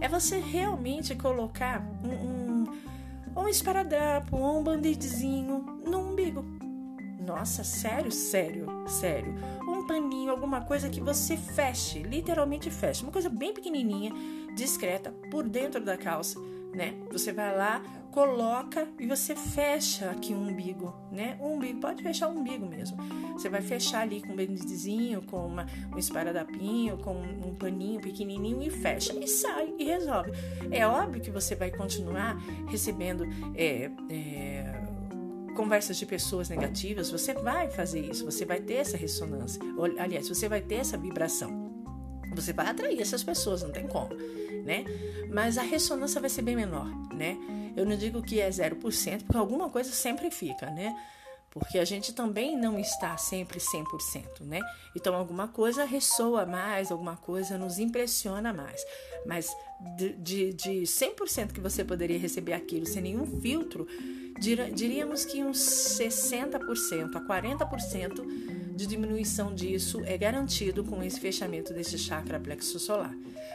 É 0.00 0.08
você 0.08 0.38
realmente 0.38 1.14
colocar 1.14 1.80
um, 2.04 2.10
um 2.10 2.35
ou 3.36 3.44
um 3.44 3.48
esparadrapo, 3.48 4.36
ou 4.36 4.58
um 4.58 4.64
band-aidzinho 4.64 5.82
no 5.86 5.98
umbigo. 5.98 6.42
Nossa, 7.20 7.62
sério, 7.62 8.10
sério, 8.10 8.66
sério. 8.86 9.34
Um 9.68 9.86
paninho, 9.86 10.30
alguma 10.30 10.62
coisa 10.62 10.88
que 10.88 11.00
você 11.00 11.36
feche, 11.36 11.98
literalmente 11.98 12.70
feche. 12.70 13.02
Uma 13.02 13.12
coisa 13.12 13.28
bem 13.28 13.52
pequenininha, 13.52 14.12
discreta, 14.54 15.12
por 15.30 15.46
dentro 15.46 15.84
da 15.84 15.96
calça, 15.96 16.38
né? 16.72 16.94
Você 17.12 17.32
vai 17.32 17.56
lá, 17.56 17.82
coloca 18.16 18.88
e 18.98 19.06
você 19.06 19.36
fecha 19.36 20.10
aqui 20.10 20.32
o 20.32 20.38
umbigo, 20.38 20.94
né? 21.12 21.36
O 21.38 21.48
umbigo, 21.48 21.80
pode 21.80 22.02
fechar 22.02 22.28
o 22.28 22.30
umbigo 22.30 22.64
mesmo. 22.64 22.96
Você 23.34 23.50
vai 23.50 23.60
fechar 23.60 24.00
ali 24.00 24.22
com 24.22 24.32
um 24.32 24.36
bendizinho, 24.36 25.20
com 25.20 25.46
uma, 25.46 25.66
um 25.94 25.98
esparadapinho, 25.98 26.96
com 26.96 27.12
um 27.12 27.54
paninho 27.54 28.00
pequenininho 28.00 28.62
e 28.62 28.70
fecha 28.70 29.12
e 29.12 29.28
sai 29.28 29.74
e 29.78 29.84
resolve. 29.84 30.30
É 30.70 30.86
óbvio 30.86 31.20
que 31.20 31.30
você 31.30 31.54
vai 31.54 31.70
continuar 31.70 32.38
recebendo 32.70 33.26
é, 33.54 33.90
é, 34.08 34.82
conversas 35.54 35.98
de 35.98 36.06
pessoas 36.06 36.48
negativas, 36.48 37.10
você 37.10 37.34
vai 37.34 37.70
fazer 37.70 38.00
isso, 38.00 38.24
você 38.24 38.46
vai 38.46 38.60
ter 38.62 38.76
essa 38.76 38.96
ressonância. 38.96 39.60
Aliás, 39.98 40.26
você 40.26 40.48
vai 40.48 40.62
ter 40.62 40.76
essa 40.76 40.96
vibração. 40.96 41.65
Você 42.36 42.52
vai 42.52 42.66
atrair 42.66 43.00
essas 43.00 43.24
pessoas, 43.24 43.62
não 43.62 43.72
tem 43.72 43.86
como, 43.86 44.14
né? 44.64 44.84
Mas 45.32 45.58
a 45.58 45.62
ressonância 45.62 46.20
vai 46.20 46.30
ser 46.30 46.42
bem 46.42 46.54
menor, 46.54 46.86
né? 47.12 47.36
Eu 47.76 47.84
não 47.84 47.96
digo 47.96 48.22
que 48.22 48.40
é 48.40 48.48
0%, 48.48 49.24
porque 49.24 49.36
alguma 49.36 49.68
coisa 49.68 49.90
sempre 49.90 50.30
fica, 50.30 50.70
né? 50.70 50.94
Porque 51.50 51.78
a 51.78 51.84
gente 51.86 52.12
também 52.12 52.54
não 52.54 52.78
está 52.78 53.16
sempre 53.16 53.58
100%, 53.58 54.42
né? 54.42 54.60
Então 54.94 55.14
alguma 55.14 55.48
coisa 55.48 55.84
ressoa 55.84 56.44
mais, 56.44 56.92
alguma 56.92 57.16
coisa 57.16 57.56
nos 57.56 57.78
impressiona 57.78 58.52
mais. 58.52 58.84
Mas 59.24 59.48
de, 59.96 60.12
de, 60.14 60.52
de 60.52 60.82
100% 60.82 61.52
que 61.52 61.60
você 61.60 61.82
poderia 61.82 62.18
receber 62.18 62.52
aquilo 62.52 62.86
sem 62.86 63.02
nenhum 63.02 63.40
filtro, 63.40 63.86
diríamos 64.74 65.24
que 65.24 65.42
uns 65.42 65.58
60% 65.58 67.16
a 67.16 67.20
40% 67.20 68.55
de 68.76 68.86
diminuição 68.86 69.54
disso 69.54 70.02
é 70.04 70.18
garantido 70.18 70.84
com 70.84 71.02
esse 71.02 71.18
fechamento 71.18 71.72
desse 71.72 71.96
chakra 71.98 72.38
plexo 72.38 72.78
solar. 72.78 73.14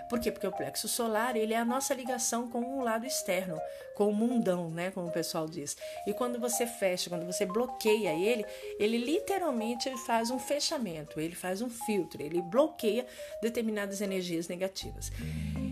Por 0.10 0.20
quê? 0.20 0.32
Porque 0.32 0.48
o 0.48 0.52
plexo 0.52 0.88
solar 0.88 1.36
ele 1.36 1.54
é 1.54 1.58
a 1.58 1.64
nossa 1.64 1.94
ligação 1.94 2.50
com 2.50 2.80
o 2.80 2.84
lado 2.84 3.06
externo, 3.06 3.56
com 3.96 4.10
o 4.10 4.14
mundão, 4.14 4.72
né, 4.72 4.90
como 4.90 5.08
o 5.08 5.12
pessoal 5.12 5.48
diz. 5.48 5.78
E 6.08 6.14
quando 6.14 6.40
você 6.40 6.66
fecha, 6.66 7.08
quando 7.08 7.26
você 7.26 7.46
bloqueia 7.46 8.14
ele, 8.14 8.44
ele 8.80 8.98
literalmente 8.98 9.88
ele 9.88 9.98
faz 9.98 10.32
um 10.32 10.40
fechamento, 10.40 11.20
ele 11.20 11.36
faz 11.36 11.62
um 11.62 11.70
filtro, 11.70 12.20
ele 12.20 12.42
bloqueia 12.42 13.06
determinadas 13.44 14.02
energias 14.02 14.48
negativas. 14.48 15.12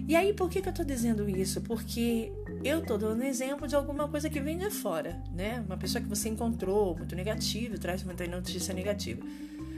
E 0.09 0.15
aí, 0.15 0.33
por 0.33 0.49
que, 0.49 0.59
que 0.59 0.67
eu 0.67 0.71
estou 0.71 0.83
dizendo 0.83 1.29
isso? 1.29 1.61
Porque 1.61 2.33
eu 2.63 2.79
estou 2.79 2.97
dando 2.97 3.21
exemplo 3.21 3.67
de 3.67 3.75
alguma 3.75 4.07
coisa 4.07 4.27
que 4.27 4.39
vem 4.39 4.57
de 4.57 4.71
fora, 4.71 5.21
né? 5.31 5.63
Uma 5.67 5.77
pessoa 5.77 6.01
que 6.01 6.09
você 6.09 6.29
encontrou 6.29 6.97
muito 6.97 7.15
negativa, 7.15 7.77
traz 7.77 8.01
muita 8.01 8.25
notícia 8.25 8.73
negativa. 8.73 9.21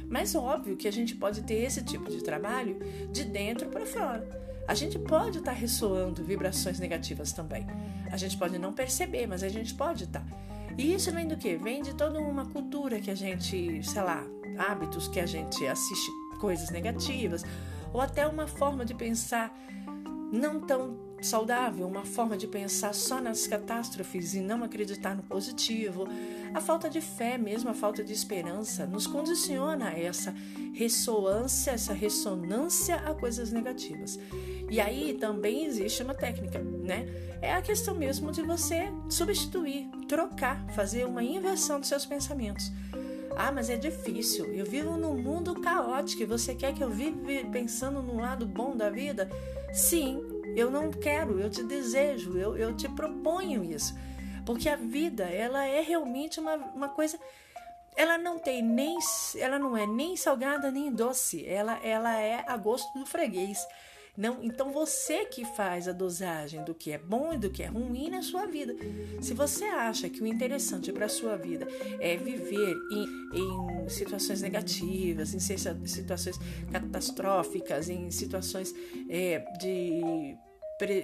Mas 0.07 0.33
óbvio 0.33 0.77
que 0.77 0.87
a 0.87 0.91
gente 0.91 1.15
pode 1.15 1.41
ter 1.41 1.55
esse 1.55 1.83
tipo 1.83 2.09
de 2.09 2.23
trabalho 2.23 2.79
de 3.11 3.25
dentro 3.25 3.67
para 3.67 3.85
fora. 3.85 4.25
A 4.69 4.73
gente 4.73 4.97
pode 4.97 5.39
estar 5.39 5.51
tá 5.51 5.57
ressoando 5.57 6.23
vibrações 6.23 6.79
negativas 6.79 7.33
também. 7.33 7.67
A 8.09 8.15
gente 8.15 8.37
pode 8.37 8.57
não 8.57 8.71
perceber, 8.71 9.27
mas 9.27 9.43
a 9.43 9.49
gente 9.49 9.73
pode 9.73 10.05
estar. 10.05 10.21
Tá. 10.21 10.37
E 10.77 10.93
isso 10.93 11.11
vem 11.11 11.27
do 11.27 11.35
quê? 11.35 11.59
Vem 11.61 11.83
de 11.83 11.93
toda 11.93 12.21
uma 12.21 12.45
cultura 12.45 13.01
que 13.01 13.11
a 13.11 13.15
gente, 13.15 13.83
sei 13.83 14.01
lá, 14.01 14.25
hábitos 14.57 15.09
que 15.09 15.19
a 15.19 15.25
gente 15.25 15.67
assiste 15.67 16.09
coisas 16.39 16.69
negativas, 16.69 17.43
ou 17.91 17.99
até 17.99 18.25
uma 18.25 18.47
forma 18.47 18.85
de 18.85 18.93
pensar 18.93 19.53
não 20.31 20.59
tão 20.59 20.97
saudável, 21.21 21.87
uma 21.87 22.03
forma 22.03 22.35
de 22.35 22.47
pensar 22.47 22.93
só 22.93 23.21
nas 23.21 23.45
catástrofes 23.45 24.33
e 24.33 24.39
não 24.39 24.63
acreditar 24.63 25.15
no 25.15 25.23
positivo. 25.23 26.07
A 26.53 26.59
falta 26.59 26.89
de 26.89 26.99
fé, 26.99 27.37
mesmo 27.37 27.69
a 27.69 27.73
falta 27.73 28.03
de 28.03 28.11
esperança, 28.11 28.85
nos 28.85 29.05
condiciona 29.05 29.89
a 29.89 29.99
essa 29.99 30.33
ressonância, 30.73 31.71
essa 31.71 31.93
ressonância 31.93 32.95
a 32.95 33.13
coisas 33.13 33.51
negativas. 33.51 34.17
E 34.69 34.79
aí 34.79 35.13
também 35.13 35.65
existe 35.65 36.01
uma 36.01 36.15
técnica, 36.15 36.59
né? 36.59 37.05
É 37.41 37.53
a 37.53 37.61
questão 37.61 37.93
mesmo 37.93 38.31
de 38.31 38.41
você 38.41 38.91
substituir, 39.09 39.89
trocar, 40.07 40.65
fazer 40.71 41.05
uma 41.05 41.23
inversão 41.23 41.79
dos 41.79 41.89
seus 41.89 42.05
pensamentos. 42.05 42.71
Ah, 43.37 43.51
mas 43.51 43.69
é 43.69 43.75
difícil. 43.75 44.53
Eu 44.53 44.65
vivo 44.65 44.97
num 44.97 45.15
mundo 45.15 45.59
caótico 45.59 46.23
e 46.23 46.25
você 46.25 46.53
quer 46.53 46.73
que 46.73 46.83
eu 46.83 46.89
viva 46.89 47.17
pensando 47.51 48.01
no 48.01 48.19
lado 48.19 48.45
bom 48.45 48.75
da 48.75 48.89
vida? 48.89 49.29
Sim, 49.73 50.21
eu 50.55 50.69
não 50.69 50.91
quero, 50.91 51.39
eu 51.39 51.49
te 51.49 51.63
desejo, 51.63 52.37
eu, 52.37 52.57
eu 52.57 52.75
te 52.75 52.89
proponho 52.89 53.63
isso. 53.63 53.95
Porque 54.45 54.67
a 54.67 54.75
vida, 54.75 55.23
ela 55.23 55.65
é 55.65 55.81
realmente 55.81 56.39
uma, 56.39 56.55
uma 56.55 56.89
coisa. 56.89 57.19
Ela 57.95 58.17
não 58.17 58.39
tem 58.39 58.61
nem. 58.61 58.97
Ela 59.37 59.59
não 59.59 59.77
é 59.77 59.85
nem 59.85 60.15
salgada 60.17 60.71
nem 60.71 60.91
doce. 60.91 61.45
Ela, 61.45 61.79
ela 61.83 62.19
é 62.19 62.43
a 62.47 62.57
gosto 62.57 62.97
do 62.97 63.05
freguês. 63.05 63.59
Não, 64.17 64.43
então 64.43 64.71
você 64.71 65.25
que 65.25 65.45
faz 65.55 65.87
a 65.87 65.93
dosagem 65.93 66.63
do 66.65 66.75
que 66.75 66.91
é 66.91 66.97
bom 66.97 67.33
e 67.33 67.37
do 67.37 67.49
que 67.49 67.63
é 67.63 67.67
ruim 67.67 68.09
na 68.09 68.21
sua 68.21 68.45
vida. 68.45 68.75
Se 69.21 69.33
você 69.33 69.65
acha 69.65 70.09
que 70.09 70.21
o 70.21 70.27
interessante 70.27 70.91
para 70.91 71.05
a 71.05 71.09
sua 71.09 71.37
vida 71.37 71.65
é 71.99 72.17
viver 72.17 72.75
em, 72.91 73.05
em 73.33 73.89
situações 73.89 74.41
negativas, 74.41 75.33
em 75.33 75.39
situações 75.39 76.37
catastróficas, 76.71 77.89
em 77.89 78.11
situações 78.11 78.73
é, 79.09 79.39
de 79.59 80.37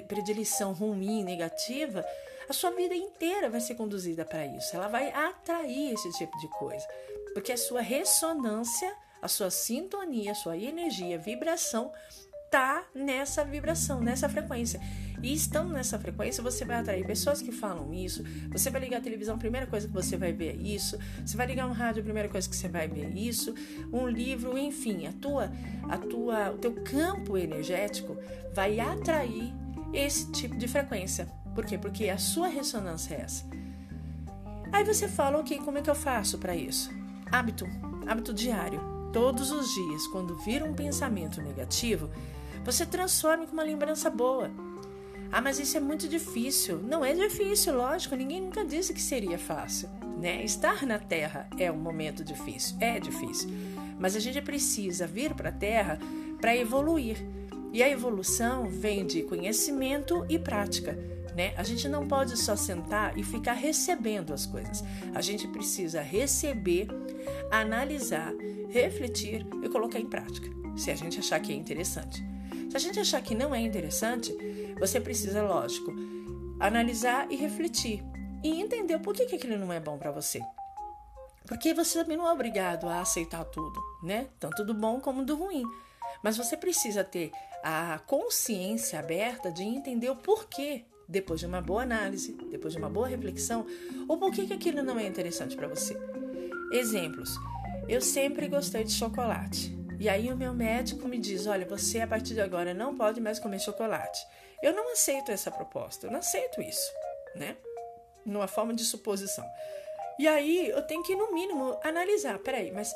predileção 0.08 0.74
ruim, 0.74 1.24
negativa, 1.24 2.04
a 2.50 2.54
sua 2.54 2.72
vida 2.72 2.96
inteira 2.96 3.50
vai 3.50 3.62
ser 3.62 3.76
conduzida 3.76 4.26
para 4.26 4.46
isso. 4.46 4.76
Ela 4.76 4.88
vai 4.88 5.12
atrair 5.12 5.94
esse 5.94 6.12
tipo 6.14 6.38
de 6.40 6.48
coisa, 6.50 6.86
porque 7.34 7.52
a 7.52 7.58
sua 7.58 7.82
ressonância, 7.82 8.94
a 9.22 9.28
sua 9.28 9.50
sintonia, 9.50 10.32
a 10.32 10.36
sua 10.36 10.58
energia, 10.58 11.18
vibração 11.18 11.92
tá 12.50 12.84
nessa 12.94 13.44
vibração, 13.44 14.02
nessa 14.02 14.28
frequência. 14.30 14.80
E 15.22 15.34
estando 15.34 15.74
nessa 15.74 15.98
frequência, 15.98 16.44
você 16.44 16.64
vai 16.64 16.78
atrair 16.78 17.06
pessoas 17.06 17.42
que 17.42 17.52
falam 17.52 17.94
isso. 17.94 18.24
Você 18.52 18.70
vai 18.70 18.82
ligar 18.82 18.98
a 18.98 19.02
televisão, 19.02 19.36
a 19.36 19.40
primeira 19.40 19.66
coisa 19.66 19.88
que 19.88 19.94
você 19.94 20.16
vai 20.16 20.32
ver 20.32 20.50
é 20.50 20.56
isso. 20.56 20.98
Você 21.26 21.36
vai 21.36 21.48
ligar 21.48 21.68
um 21.68 21.72
rádio, 21.72 22.02
a 22.02 22.04
primeira 22.04 22.30
coisa 22.30 22.48
que 22.48 22.56
você 22.56 22.68
vai 22.68 22.88
ver 22.88 23.06
é 23.06 23.20
isso. 23.20 23.54
Um 23.92 24.08
livro, 24.08 24.58
enfim, 24.58 25.08
a 25.08 25.14
tua, 25.14 25.52
a 25.90 25.98
tua, 25.98 26.52
o 26.52 26.58
teu 26.58 26.74
campo 26.84 27.38
energético 27.38 28.18
vai 28.54 28.80
atrair 28.80 29.54
esse 29.94 30.32
tipo 30.32 30.56
de 30.58 30.68
frequência. 30.68 31.28
Por 31.56 31.66
quê? 31.66 31.78
Porque 31.78 32.10
a 32.10 32.18
sua 32.18 32.48
ressonância 32.48 33.16
é 33.16 33.22
essa. 33.22 33.46
Aí 34.72 34.84
você 34.84 35.08
fala, 35.08 35.40
ok, 35.40 35.58
como 35.60 35.80
é 35.80 35.82
que 35.82 35.90
eu 35.90 35.96
faço 35.96 36.38
para 36.38 36.56
isso? 36.56 36.92
Hábito, 37.32 37.66
hábito 38.06 38.34
diário. 38.34 38.80
Todos 39.12 39.52
os 39.52 39.74
dias, 39.74 40.06
quando 40.08 40.38
vir 40.38 40.62
um 40.62 40.74
pensamento 40.74 41.42
negativo, 41.42 42.10
você 42.68 42.86
transforme 42.86 43.48
com 43.48 43.54
uma 43.54 43.64
lembrança 43.64 44.10
boa. 44.10 44.52
Ah, 45.32 45.40
mas 45.40 45.58
isso 45.58 45.78
é 45.78 45.80
muito 45.80 46.06
difícil. 46.06 46.80
Não 46.80 47.04
é 47.04 47.14
difícil, 47.14 47.78
lógico, 47.78 48.14
ninguém 48.14 48.42
nunca 48.42 48.66
disse 48.66 48.94
que 48.94 49.02
seria 49.02 49.40
fácil. 49.40 49.90
Né? 50.18 50.44
Estar 50.44 50.86
na 50.86 51.00
Terra 51.00 51.48
é 51.58 51.72
um 51.72 51.78
momento 51.78 52.26
difícil, 52.26 52.76
é 52.82 53.00
difícil. 53.00 53.50
Mas 53.98 54.18
a 54.18 54.20
gente 54.20 54.42
precisa 54.42 55.08
vir 55.08 55.34
para 55.34 55.48
a 55.48 55.52
Terra 55.52 55.98
para 56.42 56.58
evoluir. 56.58 57.26
E 57.72 57.82
a 57.82 57.90
evolução 57.90 58.70
vem 58.70 59.06
de 59.06 59.24
conhecimento 59.24 60.26
e 60.28 60.38
prática. 60.38 60.92
Né? 61.38 61.54
A 61.56 61.64
gente 61.64 61.88
não 61.88 62.06
pode 62.06 62.38
só 62.38 62.58
sentar 62.58 63.18
e 63.18 63.24
ficar 63.24 63.54
recebendo 63.54 64.34
as 64.34 64.46
coisas. 64.46 64.84
A 65.16 65.22
gente 65.22 65.48
precisa 65.48 66.02
receber, 66.02 66.90
analisar, 67.50 68.34
refletir 68.68 69.48
e 69.64 69.70
colocar 69.70 70.02
em 70.02 70.06
prática, 70.06 70.50
se 70.76 70.92
a 70.92 70.96
gente 70.96 71.18
achar 71.18 71.40
que 71.40 71.54
é 71.54 71.56
interessante. 71.56 72.37
Se 72.70 72.76
a 72.76 72.80
gente 72.80 73.00
achar 73.00 73.22
que 73.22 73.36
não 73.36 73.54
é 73.54 73.60
interessante, 73.60 74.36
você 74.80 75.00
precisa, 75.00 75.42
lógico, 75.42 75.94
analisar 76.60 77.32
e 77.32 77.36
refletir 77.36 78.04
e 78.44 78.62
entender 78.62 79.00
por 79.00 79.14
que, 79.14 79.26
que 79.26 79.36
aquilo 79.36 79.58
não 79.58 79.72
é 79.72 79.80
bom 79.80 79.98
para 79.98 80.12
você. 80.12 80.42
Porque 81.48 81.74
você 81.74 82.00
também 82.00 82.18
não 82.18 82.28
é 82.28 82.32
obrigado 82.32 82.88
a 82.90 83.00
aceitar 83.00 83.46
tudo, 83.46 83.82
né? 84.04 84.28
Tanto 84.40 84.66
do 84.66 84.74
bom 84.74 85.00
como 85.00 85.24
do 85.24 85.36
ruim. 85.36 85.64
Mas 86.22 86.36
você 86.38 86.58
precisa 86.58 87.04
ter 87.04 87.32
a 87.64 88.00
consciência 88.06 89.00
aberta 89.00 89.52
de 89.52 89.64
entender 89.64 90.10
o 90.10 90.16
porquê, 90.16 90.84
depois 91.08 91.40
de 91.40 91.46
uma 91.46 91.62
boa 91.62 91.84
análise, 91.84 92.34
depois 92.52 92.74
de 92.74 92.80
uma 92.80 92.90
boa 92.90 93.08
reflexão, 93.08 93.66
o 94.08 94.18
porquê 94.18 94.46
que 94.46 94.54
aquilo 94.54 94.84
não 94.84 95.00
é 95.00 95.08
interessante 95.08 95.56
para 95.56 95.68
você. 95.68 95.98
Exemplos. 96.72 97.30
Eu 97.88 98.02
sempre 98.02 98.50
gostei 98.50 98.84
de 98.84 98.92
chocolate. 98.92 99.77
E 100.00 100.08
aí 100.08 100.32
o 100.32 100.38
meu 100.38 100.54
médico 100.54 101.08
me 101.08 101.18
diz: 101.18 101.48
olha, 101.48 101.66
você 101.66 102.02
a 102.02 102.08
partir 102.08 102.34
de 102.34 102.42
agora 102.42 102.74
não 102.74 102.96
pode 102.96 103.20
mais 103.20 103.40
comer 103.40 103.60
chocolate. 103.60 104.26
Eu 104.62 104.74
não 104.74 104.92
aceito 104.92 105.32
essa 105.32 105.52
proposta, 105.52 106.08
eu 106.08 106.12
não 106.12 106.20
aceito 106.20 106.62
isso, 106.62 106.92
né? 107.36 107.56
Numa 108.26 108.48
forma 108.48 108.74
de 108.74 108.84
suposição. 108.84 109.46
E 110.20 110.28
aí 110.28 110.70
eu 110.70 110.82
tenho 110.82 111.04
que, 111.04 111.16
no 111.16 111.34
mínimo, 111.34 111.80
analisar: 111.84 112.38
peraí, 112.40 112.72
mas 112.72 112.94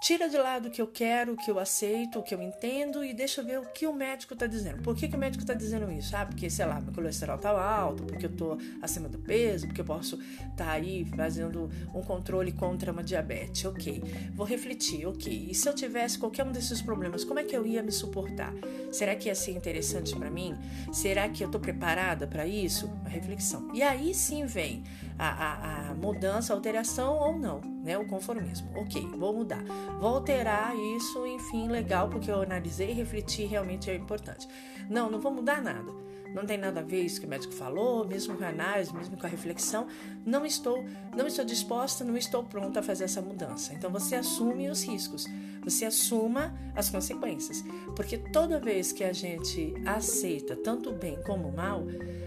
Tira 0.00 0.28
de 0.28 0.38
lado 0.38 0.68
o 0.68 0.70
que 0.70 0.80
eu 0.80 0.86
quero, 0.86 1.32
o 1.32 1.36
que 1.36 1.50
eu 1.50 1.58
aceito, 1.58 2.20
o 2.20 2.22
que 2.22 2.32
eu 2.32 2.40
entendo 2.40 3.04
e 3.04 3.12
deixa 3.12 3.40
eu 3.40 3.44
ver 3.44 3.58
o 3.58 3.66
que 3.66 3.84
o 3.84 3.92
médico 3.92 4.32
está 4.32 4.46
dizendo. 4.46 4.80
Por 4.80 4.94
que, 4.94 5.08
que 5.08 5.16
o 5.16 5.18
médico 5.18 5.42
está 5.42 5.54
dizendo 5.54 5.90
isso? 5.90 6.16
Ah, 6.16 6.24
porque, 6.24 6.48
sei 6.48 6.66
lá, 6.66 6.80
meu 6.80 6.94
colesterol 6.94 7.34
está 7.34 7.50
alto, 7.50 8.04
porque 8.04 8.26
eu 8.26 8.30
estou 8.30 8.58
acima 8.80 9.08
do 9.08 9.18
peso, 9.18 9.66
porque 9.66 9.80
eu 9.80 9.84
posso 9.84 10.14
estar 10.16 10.66
tá 10.66 10.70
aí 10.70 11.04
fazendo 11.16 11.68
um 11.92 12.00
controle 12.00 12.52
contra 12.52 12.92
uma 12.92 13.02
diabetes. 13.02 13.64
Ok, 13.64 14.00
vou 14.34 14.46
refletir, 14.46 15.04
ok. 15.04 15.48
E 15.50 15.54
se 15.54 15.68
eu 15.68 15.74
tivesse 15.74 16.16
qualquer 16.16 16.44
um 16.44 16.52
desses 16.52 16.80
problemas, 16.80 17.24
como 17.24 17.40
é 17.40 17.44
que 17.44 17.56
eu 17.56 17.66
ia 17.66 17.82
me 17.82 17.90
suportar? 17.90 18.54
Será 18.92 19.16
que 19.16 19.28
ia 19.28 19.34
ser 19.34 19.50
interessante 19.50 20.14
para 20.14 20.30
mim? 20.30 20.54
Será 20.92 21.28
que 21.28 21.42
eu 21.42 21.48
estou 21.48 21.60
preparada 21.60 22.24
para 22.24 22.46
isso? 22.46 22.86
Uma 22.86 23.08
reflexão. 23.08 23.68
E 23.74 23.82
aí 23.82 24.14
sim 24.14 24.46
vem 24.46 24.84
a, 25.18 25.28
a, 25.28 25.90
a 25.90 25.94
mudança, 25.94 26.54
alteração 26.54 27.16
ou 27.18 27.38
não, 27.38 27.60
né? 27.82 27.98
O 27.98 28.06
conformismo. 28.06 28.70
Ok, 28.76 29.02
vou 29.18 29.34
mudar. 29.34 29.62
Vou 30.00 30.14
alterar 30.14 30.74
isso, 30.96 31.26
enfim, 31.26 31.68
legal, 31.68 32.08
porque 32.08 32.30
eu 32.30 32.40
analisei 32.42 32.90
e 32.90 32.94
refleti 32.94 33.44
realmente 33.44 33.90
é 33.90 33.94
importante. 33.96 34.48
Não, 34.88 35.10
não 35.10 35.20
vou 35.20 35.32
mudar 35.32 35.60
nada. 35.60 36.07
Não 36.34 36.44
tem 36.44 36.58
nada 36.58 36.80
a 36.80 36.82
ver 36.82 37.02
isso 37.02 37.20
que 37.20 37.26
o 37.26 37.28
médico 37.28 37.52
falou, 37.52 38.06
mesmo 38.06 38.36
com 38.36 38.44
a 38.44 38.48
análise, 38.48 38.94
mesmo 38.94 39.16
com 39.16 39.26
a 39.26 39.28
reflexão. 39.28 39.86
Não 40.24 40.44
estou, 40.44 40.84
não 41.16 41.26
estou 41.26 41.44
disposta, 41.44 42.04
não 42.04 42.16
estou 42.16 42.44
pronta 42.44 42.80
a 42.80 42.82
fazer 42.82 43.04
essa 43.04 43.20
mudança. 43.20 43.74
Então 43.74 43.90
você 43.90 44.16
assume 44.16 44.68
os 44.68 44.82
riscos, 44.82 45.26
você 45.62 45.86
assuma 45.86 46.54
as 46.74 46.90
consequências, 46.90 47.64
porque 47.96 48.18
toda 48.18 48.60
vez 48.60 48.92
que 48.92 49.04
a 49.04 49.12
gente 49.12 49.74
aceita 49.86 50.56
tanto 50.56 50.90
o 50.90 50.94
bem 50.94 51.20
como 51.22 51.48
o 51.48 51.56
mal, 51.56 51.84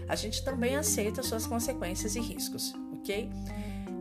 a 0.08 0.16
gente 0.16 0.44
também 0.44 0.76
aceita 0.76 1.22
suas 1.22 1.46
consequências 1.46 2.16
e 2.16 2.20
riscos, 2.20 2.74
ok? 2.92 3.30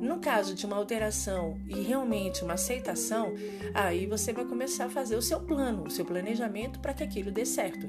No 0.01 0.17
caso 0.17 0.55
de 0.55 0.65
uma 0.65 0.77
alteração 0.77 1.59
e 1.67 1.79
realmente 1.79 2.43
uma 2.43 2.55
aceitação, 2.55 3.35
aí 3.71 4.07
você 4.07 4.33
vai 4.33 4.43
começar 4.43 4.85
a 4.85 4.89
fazer 4.89 5.15
o 5.15 5.21
seu 5.21 5.39
plano, 5.39 5.83
o 5.83 5.91
seu 5.91 6.03
planejamento 6.03 6.79
para 6.79 6.91
que 6.91 7.03
aquilo 7.03 7.29
dê 7.29 7.45
certo. 7.45 7.87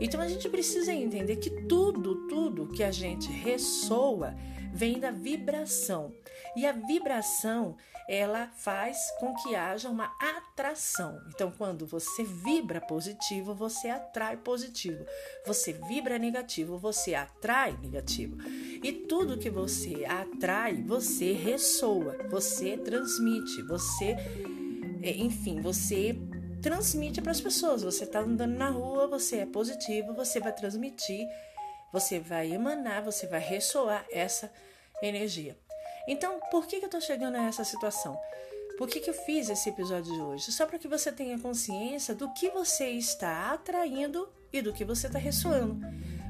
Então 0.00 0.22
a 0.22 0.26
gente 0.26 0.48
precisa 0.48 0.90
entender 0.90 1.36
que 1.36 1.50
tudo, 1.66 2.26
tudo 2.28 2.68
que 2.68 2.82
a 2.82 2.90
gente 2.90 3.30
ressoa 3.30 4.34
vem 4.72 4.98
da 4.98 5.10
vibração. 5.10 6.12
E 6.56 6.66
a 6.66 6.72
vibração, 6.72 7.76
ela 8.08 8.48
faz 8.48 8.98
com 9.20 9.34
que 9.34 9.54
haja 9.54 9.88
uma 9.88 10.12
atração. 10.20 11.20
Então, 11.28 11.52
quando 11.56 11.86
você 11.86 12.24
vibra 12.24 12.80
positivo, 12.80 13.54
você 13.54 13.88
atrai 13.88 14.36
positivo. 14.36 15.04
Você 15.46 15.72
vibra 15.72 16.18
negativo, 16.18 16.76
você 16.78 17.14
atrai 17.14 17.76
negativo. 17.80 18.36
E 18.82 18.92
tudo 18.92 19.38
que 19.38 19.50
você 19.50 20.04
atrai, 20.04 20.82
você 20.82 21.32
ressoa, 21.32 22.16
você 22.28 22.76
transmite, 22.76 23.62
você, 23.62 24.16
é, 25.02 25.10
enfim, 25.16 25.60
você 25.60 26.18
transmite 26.60 27.20
para 27.20 27.32
as 27.32 27.40
pessoas. 27.40 27.82
Você 27.82 28.04
está 28.04 28.20
andando 28.20 28.56
na 28.56 28.70
rua, 28.70 29.06
você 29.06 29.38
é 29.38 29.46
positivo, 29.46 30.14
você 30.14 30.40
vai 30.40 30.52
transmitir, 30.52 31.26
você 31.92 32.18
vai 32.20 32.52
emanar, 32.52 33.02
você 33.02 33.26
vai 33.26 33.40
ressoar 33.40 34.04
essa 34.10 34.52
energia. 35.02 35.56
Então, 36.06 36.40
por 36.50 36.66
que, 36.66 36.76
eu 36.76 36.86
estou 36.86 37.00
chegando 37.00 37.36
a 37.36 37.46
essa 37.46 37.64
situação? 37.64 38.18
Por 38.78 38.88
que, 38.88 39.00
que 39.00 39.10
eu 39.10 39.14
fiz 39.14 39.50
esse 39.50 39.68
episódio 39.68 40.12
de 40.12 40.20
hoje? 40.20 40.50
Só 40.52 40.66
para 40.66 40.78
que 40.78 40.88
você 40.88 41.12
tenha 41.12 41.38
consciência 41.38 42.14
do 42.14 42.32
que 42.32 42.48
você 42.48 42.88
está 42.90 43.52
atraindo 43.52 44.28
e 44.52 44.62
do 44.62 44.72
que 44.72 44.84
você 44.84 45.06
está 45.06 45.18
ressoando. 45.18 45.78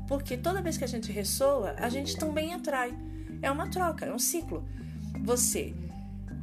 Porque 0.08 0.36
toda 0.36 0.60
vez 0.60 0.76
que 0.76 0.84
a 0.84 0.88
gente 0.88 1.12
ressoa, 1.12 1.76
a 1.78 1.88
gente 1.88 2.16
também 2.16 2.52
atrai. 2.52 2.92
É 3.40 3.50
uma 3.50 3.70
troca, 3.70 4.06
é 4.06 4.12
um 4.12 4.18
ciclo. 4.18 4.66
Você 5.24 5.72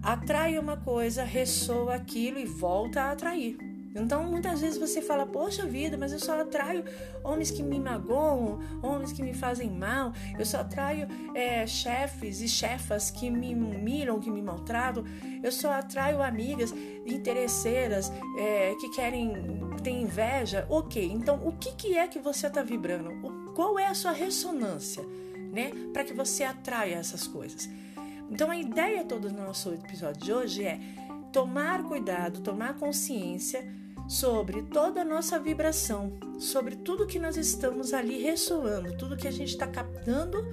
atrai 0.01 0.57
uma 0.57 0.77
coisa, 0.77 1.23
ressoa 1.23 1.95
aquilo 1.95 2.39
e 2.39 2.45
volta 2.45 3.01
a 3.01 3.11
atrair. 3.11 3.57
Então, 3.97 4.23
muitas 4.23 4.61
vezes 4.61 4.77
você 4.77 5.01
fala, 5.01 5.25
poxa 5.25 5.65
vida, 5.65 5.97
mas 5.97 6.13
eu 6.13 6.19
só 6.19 6.39
atraio 6.39 6.83
homens 7.23 7.51
que 7.51 7.63
me 7.63 7.79
magoam, 7.79 8.59
homens 8.81 9.11
que 9.11 9.23
me 9.23 9.33
fazem 9.33 9.69
mal, 9.69 10.13
eu 10.37 10.45
só 10.45 10.59
atraio 10.59 11.07
é, 11.33 11.65
chefes 11.65 12.41
e 12.41 12.47
chefas 12.47 13.09
que 13.09 13.29
me 13.29 13.53
humilham, 13.53 14.19
que 14.19 14.29
me 14.29 14.41
maltratam, 14.41 15.03
eu 15.43 15.51
só 15.51 15.71
atraio 15.71 16.21
amigas 16.21 16.73
interesseiras 17.05 18.11
é, 18.37 18.75
que 18.79 18.89
querem, 18.89 19.33
têm 19.83 20.03
inveja. 20.03 20.65
Ok, 20.69 21.03
então 21.03 21.45
o 21.47 21.53
que, 21.53 21.73
que 21.73 21.97
é 21.97 22.07
que 22.07 22.19
você 22.19 22.47
está 22.47 22.61
vibrando? 22.61 23.09
O, 23.25 23.53
qual 23.53 23.79
é 23.79 23.87
a 23.87 23.93
sua 23.93 24.11
ressonância, 24.11 25.03
né? 25.51 25.71
Para 25.91 26.03
que 26.03 26.13
você 26.13 26.43
atraia 26.43 26.95
essas 26.95 27.27
coisas. 27.27 27.67
Então, 28.29 28.51
a 28.51 28.57
ideia 28.57 29.03
toda 29.05 29.29
do 29.29 29.35
nosso 29.35 29.73
episódio 29.73 30.21
de 30.21 30.33
hoje 30.33 30.65
é 30.65 30.79
tomar 31.31 31.83
cuidado, 31.83 32.41
tomar 32.41 32.73
consciência 32.75 33.65
sobre 34.07 34.63
toda 34.63 35.01
a 35.01 35.05
nossa 35.05 35.37
vibração, 35.37 36.17
sobre 36.39 36.75
tudo 36.77 37.05
que 37.05 37.19
nós 37.19 37.35
estamos 37.35 37.93
ali 37.93 38.21
ressoando, 38.21 38.95
tudo 38.97 39.17
que 39.17 39.27
a 39.27 39.31
gente 39.31 39.49
está 39.49 39.67
captando 39.67 40.45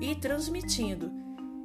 e 0.00 0.14
transmitindo. 0.14 1.10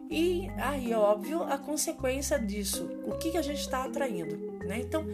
E 0.10 0.50
aí, 0.58 0.94
óbvio, 0.94 1.44
a 1.44 1.58
consequência 1.58 2.38
disso, 2.38 2.90
o 3.06 3.18
que, 3.18 3.32
que 3.32 3.38
a 3.38 3.42
gente 3.42 3.62
está 3.62 3.86
atraindo, 3.86 4.36
né? 4.66 4.80
Então, 4.80 5.06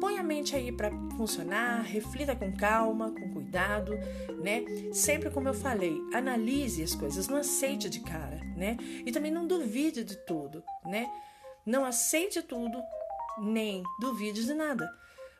põe 0.00 0.18
a 0.18 0.22
mente 0.22 0.54
aí 0.54 0.70
para 0.70 0.90
funcionar, 1.16 1.82
reflita 1.82 2.36
com 2.36 2.52
calma, 2.52 3.10
com 3.10 3.32
cuidado, 3.32 3.92
né? 4.42 4.64
Sempre 4.92 5.30
como 5.30 5.48
eu 5.48 5.54
falei, 5.54 5.98
analise 6.12 6.82
as 6.82 6.94
coisas, 6.94 7.26
não 7.26 7.38
aceite 7.38 7.88
de 7.88 8.00
cara, 8.00 8.40
né? 8.56 8.76
E 9.04 9.10
também 9.10 9.32
não 9.32 9.46
duvide 9.46 10.04
de 10.04 10.16
tudo, 10.24 10.62
né? 10.84 11.10
Não 11.66 11.84
aceite 11.84 12.42
tudo, 12.42 12.80
nem 13.38 13.82
duvide 13.98 14.44
de 14.44 14.54
nada. 14.54 14.88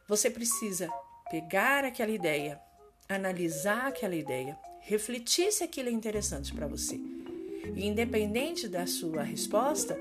Você 0.06 0.28
precisa 0.28 0.90
pegar 1.30 1.82
aquela 1.82 2.10
ideia, 2.10 2.60
analisar 3.08 3.86
aquela 3.86 4.14
ideia, 4.14 4.58
refletir 4.80 5.50
se 5.50 5.64
aquilo 5.64 5.88
é 5.88 5.92
interessante 5.92 6.52
para 6.52 6.66
você. 6.66 7.00
E 7.74 7.86
independente 7.86 8.68
da 8.68 8.86
sua 8.86 9.22
resposta, 9.22 9.98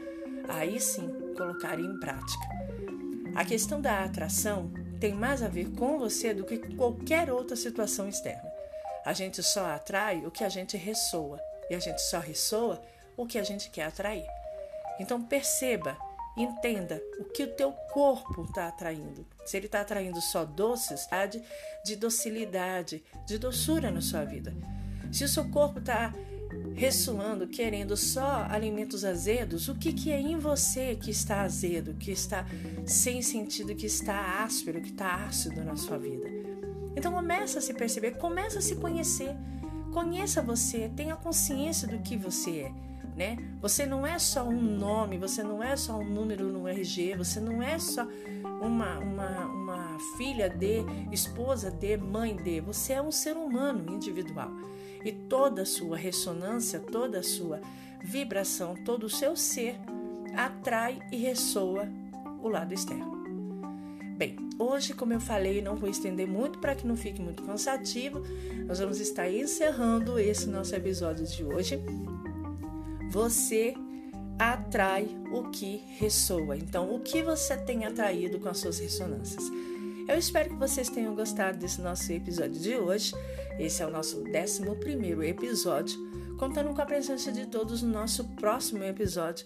aí 0.50 0.78
sim 0.82 1.08
colocar 1.38 1.80
em 1.80 2.00
prática. 2.00 2.46
A 3.34 3.46
questão 3.46 3.80
da 3.80 4.04
atração 4.04 4.72
tem 5.00 5.14
mais 5.14 5.42
a 5.42 5.48
ver 5.48 5.72
com 5.72 5.98
você 5.98 6.34
do 6.34 6.44
que 6.44 6.58
qualquer 6.76 7.32
outra 7.32 7.56
situação 7.56 8.10
externa. 8.10 8.52
A 9.06 9.14
gente 9.14 9.42
só 9.42 9.66
atrai 9.68 10.26
o 10.26 10.32
que 10.32 10.44
a 10.44 10.50
gente 10.50 10.76
ressoa 10.76 11.40
e 11.70 11.76
a 11.76 11.80
gente 11.80 12.02
só 12.02 12.20
ressoa 12.20 12.82
o 13.16 13.26
que 13.26 13.40
a 13.40 13.44
gente 13.44 13.70
quer 13.70 13.86
atrair. 13.86 14.26
Então 15.00 15.22
perceba 15.22 15.98
Entenda 16.36 17.02
o 17.20 17.26
que 17.26 17.44
o 17.44 17.56
teu 17.56 17.72
corpo 17.72 18.44
está 18.44 18.68
atraindo. 18.68 19.26
Se 19.46 19.56
ele 19.56 19.68
está 19.68 19.82
atraindo 19.82 20.20
só 20.20 20.44
doces, 20.44 21.08
de 21.86 21.96
docilidade, 21.96 23.04
de 23.28 23.38
doçura 23.38 23.92
na 23.92 24.02
sua 24.02 24.26
vida. 24.26 24.54
Se 25.12 25.24
o 25.24 25.30
seu 25.30 25.48
corpo 25.50 25.80
está 25.80 26.12
ressoando, 26.76 27.48
querendo 27.48 27.96
só 27.96 28.48
alimentos 28.50 29.06
azedos, 29.06 29.70
o 29.70 29.76
que, 29.76 29.94
que 29.94 30.12
é 30.12 30.20
em 30.20 30.38
você 30.38 30.96
que 30.96 31.12
está 31.12 31.42
azedo, 31.42 31.94
que 31.94 32.12
está 32.12 32.46
sem 32.86 33.22
sentido, 33.22 33.76
que 33.76 33.86
está 33.86 34.44
áspero, 34.44 34.82
que 34.82 34.90
está 34.90 35.26
ácido 35.26 35.64
na 35.64 35.76
sua 35.76 36.00
vida? 36.00 36.28
Então 36.96 37.12
começa 37.12 37.60
a 37.60 37.62
se 37.62 37.76
perceber, 37.76 38.18
começa 38.18 38.58
a 38.58 38.62
se 38.62 38.76
conhecer. 38.76 39.36
Conheça 39.92 40.42
você, 40.42 40.90
tenha 40.96 41.16
consciência 41.16 41.88
do 41.88 42.00
que 42.00 42.18
você 42.18 42.62
é 42.62 42.93
né? 43.16 43.38
Você 43.62 43.86
não 43.86 44.06
é 44.06 44.18
só 44.18 44.44
um 44.44 44.62
nome, 44.62 45.18
você 45.18 45.44
não 45.44 45.64
é 45.64 45.76
só 45.76 45.98
um 45.98 46.06
número 46.06 46.46
no 46.52 46.68
RG, 46.68 47.16
você 47.16 47.40
não 47.40 47.62
é 47.62 47.78
só 47.78 48.08
uma, 48.62 49.00
uma, 49.00 49.46
uma 49.46 49.98
filha 50.18 50.50
de, 50.50 50.84
esposa 51.12 51.70
de, 51.70 51.98
mãe 51.98 52.36
de, 52.36 52.62
você 52.62 52.94
é 52.94 53.02
um 53.02 53.12
ser 53.12 53.36
humano 53.36 53.94
individual. 53.94 54.52
E 55.04 55.12
toda 55.12 55.64
a 55.64 55.66
sua 55.66 55.98
ressonância, 55.98 56.80
toda 56.80 57.20
a 57.20 57.24
sua 57.24 57.62
vibração, 58.04 58.76
todo 58.86 59.06
o 59.06 59.10
seu 59.10 59.36
ser 59.36 59.76
atrai 60.36 61.00
e 61.12 61.18
ressoa 61.18 61.88
o 62.42 62.48
lado 62.48 62.74
externo. 62.74 63.22
Bem, 64.18 64.38
hoje, 64.58 64.94
como 64.94 65.12
eu 65.12 65.20
falei, 65.20 65.62
não 65.62 65.76
vou 65.76 65.90
estender 65.90 66.28
muito 66.28 66.60
para 66.60 66.76
que 66.76 66.88
não 66.88 66.96
fique 66.96 67.22
muito 67.22 67.44
cansativo. 67.44 68.22
Nós 68.66 68.80
vamos 68.80 69.00
estar 69.00 69.30
encerrando 69.30 70.18
esse 70.18 70.48
nosso 70.48 70.74
episódio 70.76 71.26
de 71.26 71.44
hoje 71.44 71.82
você 73.14 73.76
atrai 74.40 75.08
o 75.32 75.52
que 75.52 75.84
ressoa. 76.00 76.58
Então, 76.58 76.96
o 76.96 77.00
que 77.00 77.22
você 77.22 77.56
tem 77.56 77.86
atraído 77.86 78.40
com 78.40 78.50
as 78.50 78.58
suas 78.58 78.80
ressonâncias? 78.80 79.44
Eu 80.08 80.18
espero 80.18 80.50
que 80.50 80.56
vocês 80.56 80.90
tenham 80.90 81.14
gostado 81.14 81.60
desse 81.60 81.80
nosso 81.80 82.12
episódio 82.12 82.60
de 82.60 82.76
hoje. 82.76 83.14
Esse 83.60 83.84
é 83.84 83.86
o 83.86 83.92
nosso 83.92 84.18
11 84.18 85.28
episódio, 85.30 85.96
contando 86.40 86.74
com 86.74 86.82
a 86.82 86.86
presença 86.88 87.32
de 87.32 87.46
todos 87.46 87.84
no 87.84 87.94
nosso 87.94 88.24
próximo 88.30 88.84
episódio 88.84 89.46